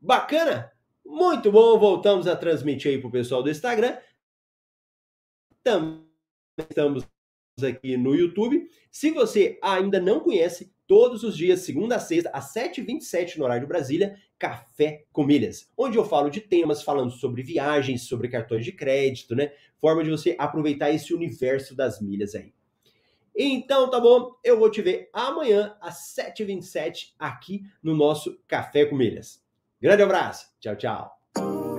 Bacana? 0.00 0.70
Muito 1.06 1.50
bom, 1.50 1.78
voltamos 1.78 2.26
a 2.26 2.36
transmitir 2.36 2.90
aí 2.90 2.98
para 2.98 3.08
o 3.08 3.12
pessoal 3.12 3.42
do 3.42 3.50
Instagram. 3.50 3.96
Também 5.64 6.04
estamos 6.58 7.04
aqui 7.62 7.96
no 7.96 8.14
YouTube. 8.14 8.68
Se 8.90 9.10
você 9.10 9.58
ainda 9.62 9.98
não 9.98 10.20
conhece, 10.20 10.74
todos 10.86 11.24
os 11.24 11.36
dias, 11.36 11.60
segunda 11.60 11.96
a 11.96 12.00
sexta, 12.00 12.30
às 12.34 12.52
7h27 12.52 13.36
no 13.36 13.44
horário 13.44 13.62
de 13.62 13.68
Brasília, 13.68 14.14
Café 14.38 15.04
com 15.10 15.24
Milhas, 15.24 15.70
onde 15.76 15.96
eu 15.96 16.04
falo 16.04 16.28
de 16.28 16.40
temas 16.40 16.82
falando 16.82 17.10
sobre 17.10 17.42
viagens, 17.42 18.02
sobre 18.02 18.28
cartões 18.28 18.64
de 18.64 18.72
crédito, 18.72 19.34
né? 19.34 19.52
Forma 19.80 20.04
de 20.04 20.10
você 20.10 20.36
aproveitar 20.38 20.90
esse 20.90 21.14
universo 21.14 21.74
das 21.74 22.00
milhas 22.00 22.34
aí. 22.34 22.52
Então, 23.34 23.90
tá 23.90 23.98
bom? 23.98 24.36
Eu 24.44 24.58
vou 24.58 24.70
te 24.70 24.82
ver 24.82 25.08
amanhã 25.12 25.76
às 25.80 26.14
7h27 26.14 27.14
aqui 27.18 27.62
no 27.82 27.96
nosso 27.96 28.38
Café 28.46 28.84
com 28.84 28.96
Milhas. 28.96 29.42
Grande 29.80 30.02
abraço. 30.02 30.46
Tchau, 30.60 30.76
tchau. 30.76 31.73